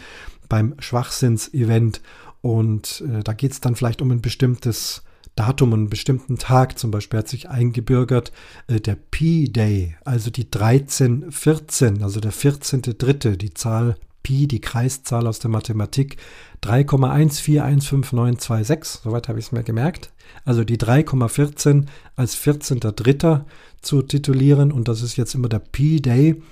beim 0.48 0.74
Schwachsinns-Event. 0.78 2.00
Und 2.40 3.02
äh, 3.08 3.22
da 3.22 3.32
geht 3.32 3.52
es 3.52 3.60
dann 3.60 3.74
vielleicht 3.74 4.02
um 4.02 4.10
ein 4.10 4.20
bestimmtes 4.20 5.02
Datum, 5.34 5.72
einen 5.72 5.90
bestimmten 5.90 6.38
Tag. 6.38 6.78
Zum 6.78 6.90
Beispiel 6.90 7.18
hat 7.18 7.28
sich 7.28 7.48
eingebürgert 7.48 8.32
äh, 8.68 8.80
der 8.80 8.96
P-Day, 8.96 9.96
also 10.04 10.30
die 10.30 10.44
1314, 10.44 12.02
also 12.02 12.20
der 12.20 12.32
14.3., 12.32 13.36
die 13.36 13.54
Zahl 13.54 13.96
Pi, 14.24 14.48
die 14.48 14.60
Kreiszahl 14.60 15.28
aus 15.28 15.38
der 15.38 15.50
Mathematik, 15.50 16.16
3,14159226, 16.64 19.02
soweit 19.04 19.28
habe 19.28 19.38
ich 19.38 19.44
es 19.44 19.52
mir 19.52 19.62
gemerkt. 19.62 20.12
Also 20.44 20.64
die 20.64 20.78
3,14 20.78 21.84
als 22.16 22.36
14.3. 22.36 23.42
zu 23.80 24.02
titulieren 24.02 24.72
und 24.72 24.88
das 24.88 25.02
ist 25.02 25.16
jetzt 25.16 25.36
immer 25.36 25.48
der 25.48 25.60
P-Day. 25.60 26.42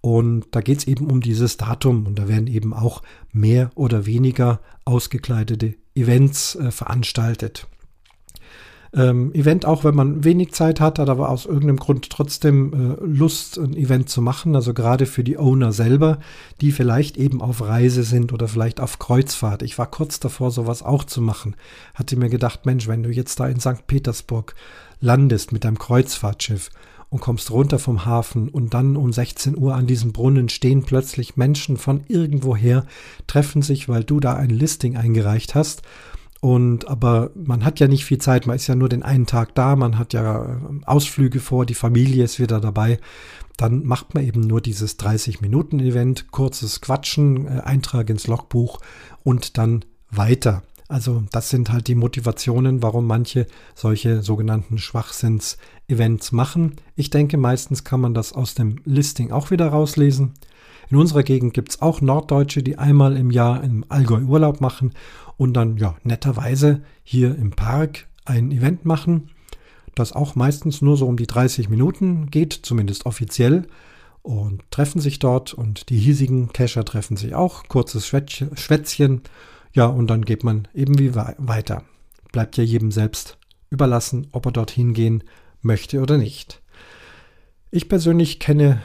Und 0.00 0.46
da 0.52 0.60
geht 0.60 0.78
es 0.78 0.86
eben 0.86 1.10
um 1.10 1.20
dieses 1.20 1.56
Datum 1.56 2.06
und 2.06 2.16
da 2.18 2.28
werden 2.28 2.46
eben 2.48 2.74
auch 2.74 3.02
mehr 3.32 3.70
oder 3.74 4.06
weniger 4.06 4.60
ausgekleidete 4.84 5.74
Events 5.94 6.56
äh, 6.56 6.70
veranstaltet 6.70 7.66
ähm, 8.94 9.32
Event, 9.32 9.64
auch 9.64 9.84
wenn 9.84 9.94
man 9.94 10.22
wenig 10.22 10.52
Zeit 10.52 10.78
hat, 10.78 10.98
hat 10.98 11.08
aber 11.08 11.30
aus 11.30 11.46
irgendeinem 11.46 11.78
Grund 11.78 12.10
trotzdem 12.10 12.72
äh, 12.72 13.04
Lust, 13.04 13.58
ein 13.58 13.74
Event 13.74 14.10
zu 14.10 14.20
machen. 14.20 14.54
Also 14.54 14.74
gerade 14.74 15.06
für 15.06 15.24
die 15.24 15.38
Owner 15.38 15.72
selber, 15.72 16.18
die 16.60 16.72
vielleicht 16.72 17.16
eben 17.16 17.40
auf 17.40 17.62
Reise 17.62 18.02
sind 18.02 18.34
oder 18.34 18.48
vielleicht 18.48 18.80
auf 18.80 18.98
Kreuzfahrt. 18.98 19.62
Ich 19.62 19.78
war 19.78 19.86
kurz 19.86 20.20
davor, 20.20 20.50
sowas 20.50 20.82
auch 20.82 21.04
zu 21.04 21.22
machen. 21.22 21.56
Hatte 21.94 22.16
mir 22.16 22.28
gedacht, 22.28 22.66
Mensch, 22.66 22.86
wenn 22.86 23.02
du 23.02 23.10
jetzt 23.10 23.40
da 23.40 23.48
in 23.48 23.60
St. 23.60 23.86
Petersburg 23.86 24.54
landest 25.00 25.52
mit 25.52 25.64
deinem 25.64 25.78
Kreuzfahrtschiff 25.78 26.68
und 27.08 27.20
kommst 27.20 27.50
runter 27.50 27.78
vom 27.78 28.04
Hafen 28.04 28.48
und 28.48 28.74
dann 28.74 28.96
um 28.96 29.12
16 29.12 29.56
Uhr 29.56 29.74
an 29.74 29.86
diesem 29.86 30.12
Brunnen 30.12 30.50
stehen 30.50 30.82
plötzlich 30.82 31.36
Menschen 31.36 31.78
von 31.78 32.02
irgendwoher, 32.08 32.84
treffen 33.26 33.62
sich, 33.62 33.88
weil 33.88 34.04
du 34.04 34.20
da 34.20 34.34
ein 34.34 34.50
Listing 34.50 34.96
eingereicht 34.96 35.54
hast 35.54 35.82
und 36.42 36.88
aber 36.88 37.30
man 37.36 37.64
hat 37.64 37.78
ja 37.78 37.86
nicht 37.86 38.04
viel 38.04 38.18
Zeit, 38.18 38.48
man 38.48 38.56
ist 38.56 38.66
ja 38.66 38.74
nur 38.74 38.88
den 38.88 39.04
einen 39.04 39.26
Tag 39.26 39.54
da, 39.54 39.76
man 39.76 39.96
hat 39.96 40.12
ja 40.12 40.44
äh, 40.44 40.58
Ausflüge 40.86 41.38
vor, 41.38 41.66
die 41.66 41.74
Familie 41.74 42.24
ist 42.24 42.40
wieder 42.40 42.58
dabei. 42.58 42.98
Dann 43.56 43.84
macht 43.84 44.14
man 44.14 44.24
eben 44.24 44.40
nur 44.40 44.60
dieses 44.60 44.98
30-Minuten-Event, 44.98 46.32
kurzes 46.32 46.80
Quatschen, 46.80 47.46
äh, 47.46 47.60
Eintrag 47.60 48.10
ins 48.10 48.26
Logbuch 48.26 48.80
und 49.22 49.56
dann 49.56 49.84
weiter. 50.10 50.64
Also 50.88 51.22
das 51.30 51.48
sind 51.48 51.70
halt 51.70 51.86
die 51.86 51.94
Motivationen, 51.94 52.82
warum 52.82 53.06
manche 53.06 53.46
solche 53.76 54.22
sogenannten 54.22 54.78
Schwachsinns-Events 54.78 56.32
machen. 56.32 56.74
Ich 56.96 57.10
denke, 57.10 57.36
meistens 57.36 57.84
kann 57.84 58.00
man 58.00 58.14
das 58.14 58.32
aus 58.32 58.56
dem 58.56 58.80
Listing 58.84 59.30
auch 59.30 59.52
wieder 59.52 59.68
rauslesen. 59.68 60.34
In 60.90 60.98
unserer 60.98 61.22
Gegend 61.22 61.54
gibt 61.54 61.70
es 61.70 61.80
auch 61.80 62.00
Norddeutsche, 62.00 62.64
die 62.64 62.78
einmal 62.78 63.16
im 63.16 63.30
Jahr 63.30 63.62
im 63.62 63.84
Allgäu 63.88 64.22
Urlaub 64.22 64.60
machen 64.60 64.92
und 65.36 65.54
dann 65.54 65.76
ja 65.76 65.96
netterweise 66.02 66.82
hier 67.02 67.34
im 67.36 67.50
Park 67.50 68.06
ein 68.24 68.52
Event 68.52 68.84
machen, 68.84 69.30
das 69.94 70.12
auch 70.12 70.34
meistens 70.34 70.80
nur 70.82 70.96
so 70.96 71.06
um 71.06 71.16
die 71.16 71.26
30 71.26 71.68
Minuten 71.68 72.30
geht, 72.30 72.52
zumindest 72.52 73.06
offiziell. 73.06 73.66
und 74.22 74.62
treffen 74.70 75.00
sich 75.00 75.18
dort 75.18 75.52
und 75.52 75.88
die 75.88 75.98
hiesigen 75.98 76.52
Kescher 76.52 76.84
treffen 76.84 77.16
sich 77.16 77.34
auch. 77.34 77.64
Kurzes 77.68 78.06
Schwätzchen. 78.06 79.22
Ja, 79.72 79.86
und 79.86 80.06
dann 80.06 80.24
geht 80.24 80.44
man 80.44 80.68
eben 80.74 80.98
wie 80.98 81.14
weiter. 81.14 81.82
Bleibt 82.30 82.56
ja 82.56 82.62
jedem 82.62 82.92
selbst 82.92 83.36
überlassen, 83.68 84.28
ob 84.30 84.46
er 84.46 84.52
dorthin 84.52 84.94
gehen 84.94 85.24
möchte 85.60 86.00
oder 86.00 86.18
nicht. 86.18 86.62
Ich 87.70 87.88
persönlich 87.88 88.38
kenne 88.38 88.82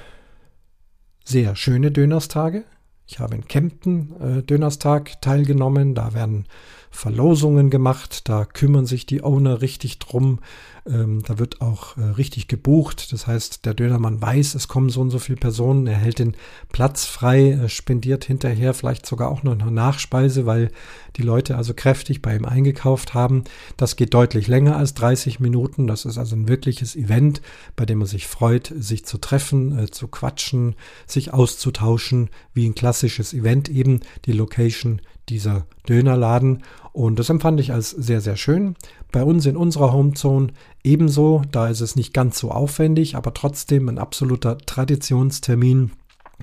sehr 1.23 1.55
schöne 1.55 1.91
Dönerstage. 1.91 2.63
Ich 3.07 3.19
habe 3.19 3.35
in 3.35 3.47
Kempten 3.47 4.39
äh, 4.39 4.43
Dönerstag 4.43 5.21
teilgenommen. 5.21 5.95
Da 5.95 6.13
werden 6.13 6.45
Verlosungen 6.89 7.69
gemacht. 7.69 8.29
Da 8.29 8.45
kümmern 8.45 8.85
sich 8.85 9.05
die 9.05 9.23
Owner 9.23 9.61
richtig 9.61 9.99
drum. 9.99 10.39
Ähm, 10.87 11.21
da 11.25 11.37
wird 11.37 11.61
auch 11.61 11.97
äh, 11.97 12.01
richtig 12.01 12.47
gebucht. 12.47 13.11
Das 13.11 13.27
heißt, 13.27 13.65
der 13.65 13.73
Dönermann 13.73 14.21
weiß, 14.21 14.55
es 14.55 14.67
kommen 14.67 14.89
so 14.89 15.01
und 15.01 15.09
so 15.09 15.19
viele 15.19 15.37
Personen. 15.37 15.85
Er 15.87 15.97
hält 15.97 16.19
den 16.19 16.35
Platz 16.71 17.05
frei, 17.05 17.51
äh, 17.51 17.69
spendiert 17.69 18.25
hinterher 18.25 18.73
vielleicht 18.73 19.05
sogar 19.05 19.29
auch 19.29 19.43
noch 19.43 19.51
eine 19.51 19.69
Nachspeise, 19.71 20.45
weil 20.45 20.71
die 21.17 21.23
Leute 21.23 21.57
also 21.57 21.73
kräftig 21.73 22.21
bei 22.21 22.35
ihm 22.35 22.45
eingekauft 22.45 23.13
haben. 23.13 23.43
Das 23.75 23.95
geht 23.95 24.13
deutlich 24.13 24.47
länger 24.47 24.77
als 24.77 24.93
30 24.93 25.39
Minuten. 25.39 25.87
Das 25.87 26.05
ist 26.05 26.17
also 26.17 26.35
ein 26.35 26.47
wirkliches 26.47 26.95
Event, 26.95 27.41
bei 27.75 27.85
dem 27.85 27.99
man 27.99 28.07
sich 28.07 28.27
freut, 28.27 28.73
sich 28.77 29.05
zu 29.05 29.17
treffen, 29.17 29.77
äh, 29.77 29.91
zu 29.91 30.07
quatschen, 30.07 30.75
sich 31.05 31.33
auszutauschen, 31.33 32.29
wie 32.53 32.65
ein 32.65 32.75
klassisches 32.75 33.33
Event 33.33 33.67
eben. 33.67 33.99
Die 34.25 34.31
Location 34.31 35.01
dieser 35.29 35.65
Dönerladen. 35.87 36.63
Und 36.93 37.19
das 37.19 37.29
empfand 37.29 37.59
ich 37.59 37.71
als 37.71 37.91
sehr, 37.91 38.21
sehr 38.21 38.37
schön. 38.37 38.75
Bei 39.11 39.23
uns 39.23 39.45
in 39.45 39.57
unserer 39.57 39.93
Homezone 39.93 40.53
ebenso. 40.83 41.41
Da 41.51 41.67
ist 41.67 41.81
es 41.81 41.95
nicht 41.95 42.13
ganz 42.13 42.39
so 42.39 42.51
aufwendig, 42.51 43.15
aber 43.15 43.33
trotzdem 43.33 43.89
ein 43.89 43.99
absoluter 43.99 44.57
Traditionstermin, 44.57 45.91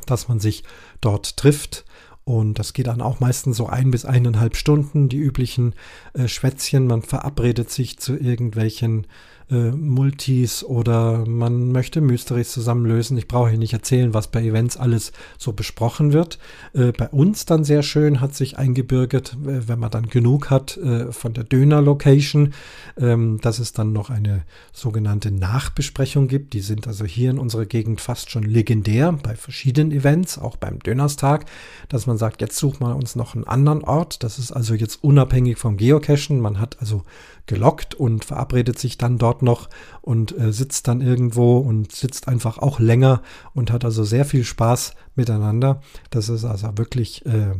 dass 0.06 0.28
man 0.28 0.40
sich 0.40 0.64
dort 1.00 1.36
trifft. 1.36 1.84
Und 2.24 2.58
das 2.58 2.72
geht 2.72 2.86
dann 2.86 3.02
auch 3.02 3.20
meistens 3.20 3.58
so 3.58 3.66
ein 3.66 3.90
bis 3.90 4.06
eineinhalb 4.06 4.56
Stunden, 4.56 5.08
die 5.10 5.18
üblichen 5.18 5.74
äh, 6.14 6.26
Schwätzchen. 6.26 6.86
Man 6.86 7.02
verabredet 7.02 7.70
sich 7.70 7.98
zu 7.98 8.16
irgendwelchen 8.16 9.06
äh, 9.50 9.70
Multis 9.70 10.64
oder 10.64 11.26
man 11.26 11.72
möchte 11.72 12.00
Mysteries 12.00 12.52
zusammenlösen. 12.52 13.18
Ich 13.18 13.28
brauche 13.28 13.50
hier 13.50 13.58
nicht 13.58 13.72
erzählen, 13.72 14.14
was 14.14 14.28
bei 14.28 14.42
Events 14.42 14.76
alles 14.76 15.12
so 15.38 15.52
besprochen 15.52 16.12
wird. 16.12 16.38
Äh, 16.72 16.92
bei 16.92 17.08
uns 17.08 17.44
dann 17.44 17.64
sehr 17.64 17.82
schön 17.82 18.20
hat 18.20 18.34
sich 18.34 18.58
eingebürgert, 18.58 19.36
wenn 19.40 19.78
man 19.78 19.90
dann 19.90 20.06
genug 20.06 20.50
hat 20.50 20.76
äh, 20.76 21.12
von 21.12 21.34
der 21.34 21.44
Döner-Location, 21.44 22.54
ähm, 22.98 23.38
dass 23.40 23.58
es 23.58 23.72
dann 23.72 23.92
noch 23.92 24.10
eine 24.10 24.42
sogenannte 24.72 25.30
Nachbesprechung 25.30 26.28
gibt. 26.28 26.52
Die 26.54 26.60
sind 26.60 26.86
also 26.86 27.04
hier 27.04 27.30
in 27.30 27.38
unserer 27.38 27.66
Gegend 27.66 28.00
fast 28.00 28.30
schon 28.30 28.42
legendär 28.42 29.12
bei 29.12 29.34
verschiedenen 29.36 29.92
Events, 29.92 30.38
auch 30.38 30.56
beim 30.56 30.78
Dönerstag, 30.78 31.46
dass 31.88 32.06
man 32.06 32.18
sagt, 32.18 32.40
jetzt 32.40 32.56
suchen 32.56 32.86
wir 32.86 32.96
uns 32.96 33.16
noch 33.16 33.34
einen 33.34 33.44
anderen 33.44 33.84
Ort. 33.84 34.22
Das 34.22 34.38
ist 34.38 34.52
also 34.52 34.74
jetzt 34.74 35.02
unabhängig 35.04 35.58
vom 35.58 35.76
Geocachen. 35.76 36.40
Man 36.40 36.60
hat 36.60 36.78
also 36.80 37.02
gelockt 37.46 37.94
und 37.94 38.24
verabredet 38.24 38.78
sich 38.78 38.96
dann 38.96 39.18
dort 39.18 39.33
noch 39.42 39.68
und 40.00 40.38
äh, 40.38 40.52
sitzt 40.52 40.88
dann 40.88 41.00
irgendwo 41.00 41.58
und 41.58 41.92
sitzt 41.92 42.28
einfach 42.28 42.58
auch 42.58 42.78
länger 42.78 43.22
und 43.54 43.70
hat 43.70 43.84
also 43.84 44.04
sehr 44.04 44.24
viel 44.24 44.44
Spaß 44.44 44.94
miteinander. 45.14 45.80
Das 46.10 46.28
ist 46.28 46.44
also 46.44 46.76
wirklich 46.76 47.24
äh, 47.26 47.52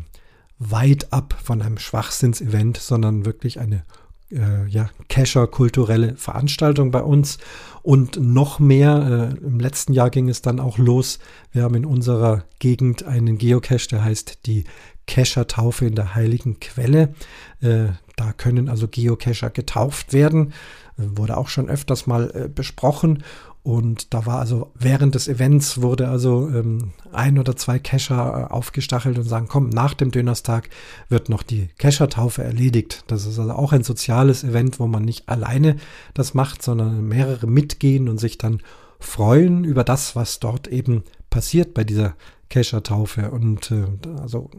weit 0.58 1.12
ab 1.12 1.36
von 1.42 1.62
einem 1.62 1.78
Schwachsinnsevent, 1.78 2.76
sondern 2.76 3.26
wirklich 3.26 3.60
eine 3.60 3.84
äh, 4.30 4.66
ja, 4.68 4.90
Cacher-kulturelle 5.08 6.16
Veranstaltung 6.16 6.90
bei 6.90 7.02
uns. 7.02 7.38
Und 7.82 8.18
noch 8.20 8.58
mehr, 8.58 9.34
äh, 9.40 9.44
im 9.44 9.60
letzten 9.60 9.92
Jahr 9.92 10.10
ging 10.10 10.28
es 10.28 10.42
dann 10.42 10.60
auch 10.60 10.78
los. 10.78 11.18
Wir 11.52 11.62
haben 11.62 11.74
in 11.74 11.86
unserer 11.86 12.44
Gegend 12.58 13.04
einen 13.04 13.38
Geocache, 13.38 13.88
der 13.88 14.04
heißt 14.04 14.46
die 14.46 14.64
Cacher-Taufe 15.06 15.86
in 15.86 15.94
der 15.94 16.14
Heiligen 16.14 16.60
Quelle. 16.60 17.14
Äh, 17.60 17.88
da 18.16 18.32
können 18.32 18.68
also 18.68 18.88
Geocacher 18.88 19.50
getauft 19.50 20.12
werden. 20.12 20.52
Wurde 20.96 21.36
auch 21.36 21.48
schon 21.48 21.68
öfters 21.68 22.06
mal 22.06 22.30
äh, 22.34 22.48
besprochen. 22.48 23.24
Und 23.64 24.12
da 24.12 24.26
war 24.26 24.40
also 24.40 24.72
während 24.74 25.14
des 25.14 25.26
Events 25.26 25.80
wurde 25.80 26.08
also 26.08 26.50
ähm, 26.50 26.92
ein 27.12 27.38
oder 27.38 27.56
zwei 27.56 27.78
Cacher 27.78 28.48
äh, 28.50 28.52
aufgestachelt 28.52 29.16
und 29.16 29.24
sagen, 29.24 29.48
komm, 29.48 29.70
nach 29.70 29.94
dem 29.94 30.10
Dönerstag 30.10 30.68
wird 31.08 31.30
noch 31.30 31.42
die 31.42 31.68
Cacher-Taufe 31.78 32.44
erledigt. 32.44 33.04
Das 33.06 33.24
ist 33.24 33.38
also 33.38 33.52
auch 33.52 33.72
ein 33.72 33.82
soziales 33.82 34.44
Event, 34.44 34.78
wo 34.80 34.86
man 34.86 35.02
nicht 35.02 35.30
alleine 35.30 35.76
das 36.12 36.34
macht, 36.34 36.62
sondern 36.62 37.08
mehrere 37.08 37.46
mitgehen 37.46 38.10
und 38.10 38.18
sich 38.18 38.36
dann 38.36 38.60
freuen 39.00 39.64
über 39.64 39.82
das, 39.82 40.14
was 40.14 40.40
dort 40.40 40.68
eben 40.68 41.02
passiert 41.30 41.72
bei 41.72 41.84
dieser 41.84 42.16
Cacher-Taufe. 42.50 43.30
Und 43.30 43.70
äh, 43.70 43.86
also 44.20 44.50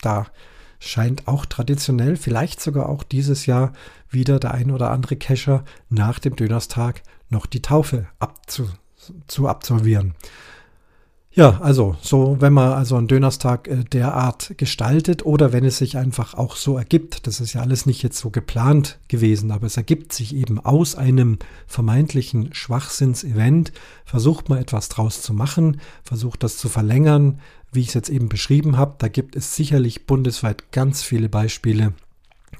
da 0.00 0.28
scheint 0.78 1.28
auch 1.28 1.46
traditionell, 1.46 2.16
vielleicht 2.16 2.60
sogar 2.60 2.88
auch 2.88 3.02
dieses 3.02 3.46
Jahr 3.46 3.72
wieder 4.10 4.38
der 4.38 4.54
ein 4.54 4.70
oder 4.70 4.90
andere 4.90 5.16
Kescher 5.16 5.64
nach 5.88 6.18
dem 6.18 6.36
Dönerstag 6.36 7.02
noch 7.28 7.46
die 7.46 7.62
Taufe 7.62 8.06
abzu, 8.18 8.68
zu 9.26 9.48
absolvieren. 9.48 10.14
Ja, 11.36 11.60
also 11.60 11.96
so, 12.00 12.38
wenn 12.40 12.54
man 12.54 12.72
also 12.72 12.96
einen 12.96 13.08
Dönerstag 13.08 13.68
äh, 13.68 13.84
derart 13.84 14.54
gestaltet 14.56 15.26
oder 15.26 15.52
wenn 15.52 15.66
es 15.66 15.76
sich 15.76 15.98
einfach 15.98 16.32
auch 16.32 16.56
so 16.56 16.78
ergibt, 16.78 17.26
das 17.26 17.40
ist 17.40 17.52
ja 17.52 17.60
alles 17.60 17.84
nicht 17.84 18.02
jetzt 18.02 18.18
so 18.18 18.30
geplant 18.30 18.98
gewesen, 19.08 19.50
aber 19.50 19.66
es 19.66 19.76
ergibt 19.76 20.14
sich 20.14 20.34
eben 20.34 20.58
aus 20.58 20.94
einem 20.94 21.38
vermeintlichen 21.66 22.54
Schwachsinns-Event, 22.54 23.72
versucht 24.06 24.48
man 24.48 24.60
etwas 24.60 24.88
draus 24.88 25.20
zu 25.20 25.34
machen, 25.34 25.82
versucht 26.02 26.42
das 26.42 26.56
zu 26.56 26.70
verlängern, 26.70 27.38
wie 27.72 27.80
ich 27.80 27.88
es 27.88 27.94
jetzt 27.94 28.08
eben 28.08 28.28
beschrieben 28.28 28.76
habe. 28.76 28.96
Da 28.98 29.08
gibt 29.08 29.36
es 29.36 29.54
sicherlich 29.54 30.06
bundesweit 30.06 30.72
ganz 30.72 31.02
viele 31.02 31.28
Beispiele, 31.28 31.92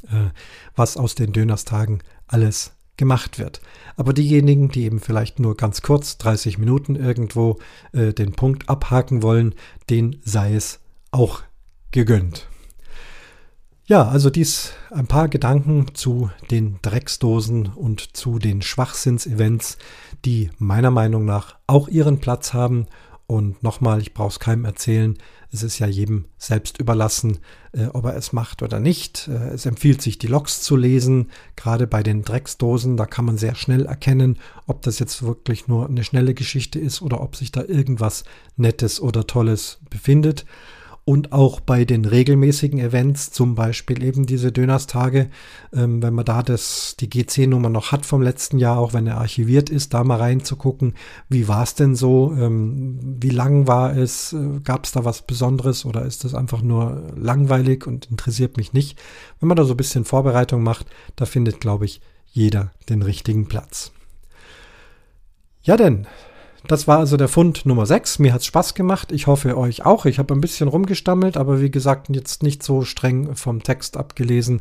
äh, 0.09 0.31
was 0.75 0.97
aus 0.97 1.15
den 1.15 1.33
Dönerstagen 1.33 2.03
alles 2.27 2.73
gemacht 2.97 3.39
wird. 3.39 3.61
Aber 3.97 4.13
diejenigen, 4.13 4.69
die 4.69 4.85
eben 4.85 5.01
vielleicht 5.01 5.39
nur 5.39 5.57
ganz 5.57 5.83
kurz, 5.83 6.19
30 6.19 6.59
Minuten 6.59 6.97
irgendwo 6.97 7.59
äh, 7.93 8.13
den 8.13 8.33
Punkt 8.33 8.69
abhaken 8.69 9.23
wollen, 9.23 9.55
den 9.91 10.21
sei 10.25 10.55
es 10.55 10.81
auch 11.11 11.43
gegönnt. 11.91 12.49
Ja, 13.89 14.09
also 14.09 14.31
dies 14.31 14.73
ein 14.91 15.07
paar 15.07 15.29
Gedanken 15.29 15.95
zu 15.95 16.31
den 16.51 16.81
Drecksdosen 16.83 17.69
und 17.69 18.17
zu 18.17 18.41
den 18.41 18.61
Schwachsinnsevents, 18.61 19.79
die 20.25 20.51
meiner 20.59 20.91
Meinung 20.91 21.25
nach 21.25 21.57
auch 21.69 21.87
ihren 21.87 22.19
Platz 22.19 22.53
haben 22.53 22.87
und 23.27 23.63
nochmal, 23.63 24.01
ich 24.01 24.15
brauche 24.15 24.29
es 24.29 24.41
keinem 24.41 24.65
erzählen, 24.65 25.19
es 25.53 25.63
ist 25.63 25.79
ja 25.79 25.87
jedem 25.87 26.27
selbst 26.39 26.79
überlassen, 26.79 27.39
äh, 27.73 27.87
ob 27.87 28.05
er 28.05 28.17
es 28.17 28.33
macht 28.33 28.63
oder 28.63 28.79
nicht. 28.79 29.29
Äh, 29.29 29.51
es 29.55 29.67
empfiehlt 29.67 30.03
sich, 30.03 30.19
die 30.19 30.27
Logs 30.27 30.63
zu 30.63 30.77
lesen, 30.77 31.31
gerade 31.57 31.87
bei 31.87 32.03
den 32.03 32.23
Drecksdosen. 32.23 32.97
Da 32.97 33.07
kann 33.07 33.25
man 33.25 33.39
sehr 33.39 33.55
schnell 33.55 33.87
erkennen, 33.87 34.39
ob 34.67 34.83
das 34.83 34.99
jetzt 34.99 35.23
wirklich 35.23 35.67
nur 35.67 35.89
eine 35.89 36.05
schnelle 36.05 36.35
Geschichte 36.35 36.79
ist 36.79 37.03
oder 37.03 37.21
ob 37.21 37.37
sich 37.37 37.53
da 37.53 37.63
irgendwas 37.65 38.25
Nettes 38.57 39.01
oder 39.01 39.27
Tolles 39.27 39.79
befindet 39.91 40.45
und 41.09 41.31
auch 41.31 41.61
bei 41.61 41.85
den 41.85 42.05
regelmäßigen 42.05 42.81
Events, 42.81 43.31
zum 43.31 43.55
Beispiel 43.55 44.03
eben 44.03 44.27
diese 44.27 44.51
Dönerstage, 44.51 45.31
ähm, 45.73 46.03
wenn 46.03 46.13
man 46.13 46.25
da 46.25 46.43
das, 46.43 46.97
die 46.99 47.09
GC-Nummer 47.09 47.69
noch 47.69 47.93
hat 47.93 48.05
vom 48.05 48.23
letzten 48.23 48.59
Jahr, 48.59 48.79
auch 48.79 48.93
wenn 48.93 49.07
er 49.07 49.19
archiviert 49.19 49.71
ist, 49.71 49.95
da 49.95 50.03
mal 50.03 50.19
reinzugucken, 50.19 50.95
wie 51.29 51.47
war 51.47 51.63
es 51.63 51.77
denn 51.77 51.95
so, 51.95 52.35
ähm, 52.37 52.99
wie 53.21 53.31
lang 53.31 53.69
war 53.69 53.97
es, 53.97 54.33
äh, 54.33 54.59
gab 54.65 54.85
es 54.85 54.91
da 54.91 55.05
was 55.05 55.23
Besonderes 55.23 55.85
oder 55.85 56.05
ist 56.05 56.25
das 56.25 56.35
einfach 56.35 56.61
nur 56.61 57.07
langweilig 57.15 57.87
und 57.87 58.11
interessiert 58.11 58.57
mich 58.57 58.73
nicht. 58.73 58.99
Wenn 59.39 59.47
man 59.47 59.57
da 59.57 59.63
so 59.63 59.75
ein 59.75 59.77
bisschen 59.77 60.05
Vorbereitung 60.05 60.65
macht, 60.65 60.89
da 61.15 61.25
findet, 61.25 61.61
glaube 61.61 61.85
ich, 61.85 62.01
jeder 62.33 62.73
den 62.89 63.03
richtigen 63.03 63.47
Platz. 63.47 63.93
Ja 65.63 65.77
denn, 65.77 66.09
das 66.69 66.89
war 66.89 66.99
also 66.99 67.17
der 67.17 67.29
Fund 67.29 67.67
Nummer 67.67 67.87
6. 67.87 68.19
Mir 68.19 68.33
hat 68.33 68.41
es 68.41 68.47
Spaß 68.47 68.75
gemacht. 68.75 69.13
Ich 69.13 69.27
hoffe 69.27 69.57
euch 69.57 69.85
auch. 69.85 70.07
Ich 70.07 70.19
habe 70.19 70.35
ein 70.35 70.41
bisschen 70.41 70.69
rumgestammelt, 70.69 71.37
aber 71.37 71.61
wie 71.61 71.71
gesagt, 71.71 72.09
jetzt 72.11 72.43
nicht 72.43 72.63
so 72.63 72.83
streng 72.83 73.35
vom 73.37 73.63
Text 73.63 73.97
abgelesen. 73.97 74.61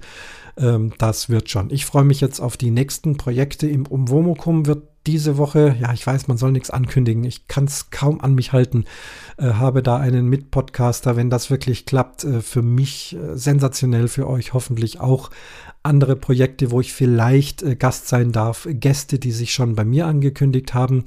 Ähm, 0.58 0.94
das 0.98 1.30
wird 1.30 1.50
schon. 1.50 1.70
Ich 1.72 1.86
freue 1.86 2.04
mich 2.04 2.22
jetzt 2.22 2.40
auf 2.40 2.58
die 2.58 2.72
nächsten 2.72 3.18
Projekte 3.18 3.68
im 3.68 3.86
Umwomukum. 3.86 4.66
Wird 4.66 4.84
diese 5.08 5.38
Woche, 5.38 5.76
ja, 5.80 5.94
ich 5.94 6.06
weiß, 6.06 6.28
man 6.28 6.38
soll 6.38 6.52
nichts 6.52 6.72
ankündigen. 6.72 7.24
Ich 7.24 7.48
kann 7.48 7.66
es 7.66 7.92
kaum 7.92 8.22
an 8.22 8.34
mich 8.34 8.54
halten. 8.54 8.86
Äh, 9.38 9.54
habe 9.54 9.84
da 9.84 9.98
einen 9.98 10.28
Mitpodcaster, 10.28 11.16
wenn 11.16 11.30
das 11.30 11.50
wirklich 11.50 11.86
klappt. 11.86 12.24
Äh, 12.24 12.42
für 12.42 12.62
mich 12.62 13.16
äh, 13.16 13.38
sensationell, 13.38 14.08
für 14.08 14.28
euch 14.28 14.54
hoffentlich 14.54 15.00
auch 15.00 15.30
andere 15.86 16.16
Projekte, 16.16 16.72
wo 16.72 16.82
ich 16.82 16.94
vielleicht 16.94 17.64
äh, 17.64 17.76
Gast 17.76 18.08
sein 18.08 18.32
darf, 18.32 18.68
Gäste, 18.70 19.20
die 19.20 19.32
sich 19.32 19.54
schon 19.54 19.76
bei 19.76 19.86
mir 19.86 20.08
angekündigt 20.08 20.74
haben, 20.74 21.06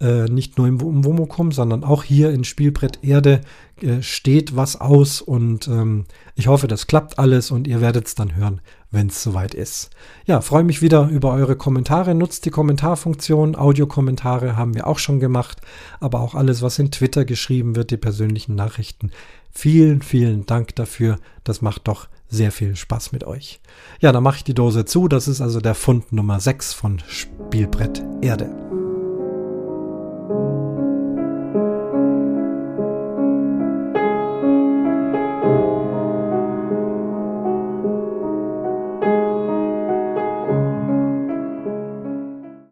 äh, 0.00 0.24
nicht 0.24 0.58
nur 0.58 0.66
im, 0.66 0.80
im 0.80 1.04
Womokum, 1.04 1.52
sondern 1.52 1.84
auch 1.84 2.04
hier 2.04 2.30
in 2.30 2.44
Spielbrett 2.44 2.98
Erde 3.02 3.40
äh, 3.80 4.02
steht 4.02 4.56
was 4.56 4.80
aus 4.80 5.20
und 5.20 5.68
ähm, 5.68 6.04
ich 6.34 6.48
hoffe, 6.48 6.66
das 6.66 6.86
klappt 6.86 7.18
alles 7.18 7.50
und 7.50 7.66
ihr 7.66 7.80
werdet 7.80 8.06
es 8.06 8.14
dann 8.14 8.34
hören, 8.34 8.60
wenn 8.90 9.06
es 9.06 9.22
soweit 9.22 9.54
ist. 9.54 9.90
Ja, 10.26 10.40
freue 10.40 10.64
mich 10.64 10.82
wieder 10.82 11.08
über 11.08 11.32
eure 11.32 11.56
Kommentare. 11.56 12.14
Nutzt 12.14 12.44
die 12.44 12.50
Kommentarfunktion. 12.50 13.56
Audiokommentare 13.56 14.56
haben 14.56 14.74
wir 14.74 14.86
auch 14.86 14.98
schon 14.98 15.20
gemacht, 15.20 15.60
aber 16.00 16.20
auch 16.20 16.34
alles, 16.34 16.62
was 16.62 16.78
in 16.78 16.90
Twitter 16.90 17.24
geschrieben 17.24 17.76
wird, 17.76 17.90
die 17.90 17.96
persönlichen 17.96 18.54
Nachrichten. 18.54 19.10
Vielen, 19.50 20.02
vielen 20.02 20.44
Dank 20.46 20.74
dafür. 20.74 21.18
Das 21.44 21.62
macht 21.62 21.88
doch 21.88 22.08
sehr 22.28 22.52
viel 22.52 22.76
Spaß 22.76 23.12
mit 23.12 23.24
euch. 23.24 23.60
Ja, 24.00 24.12
dann 24.12 24.22
mache 24.22 24.38
ich 24.38 24.44
die 24.44 24.54
Dose 24.54 24.84
zu. 24.84 25.08
Das 25.08 25.28
ist 25.28 25.40
also 25.40 25.60
der 25.60 25.74
Fund 25.74 26.12
Nummer 26.12 26.40
6 26.40 26.72
von 26.72 27.00
Spielbrett 27.06 28.02
Erde. 28.20 28.65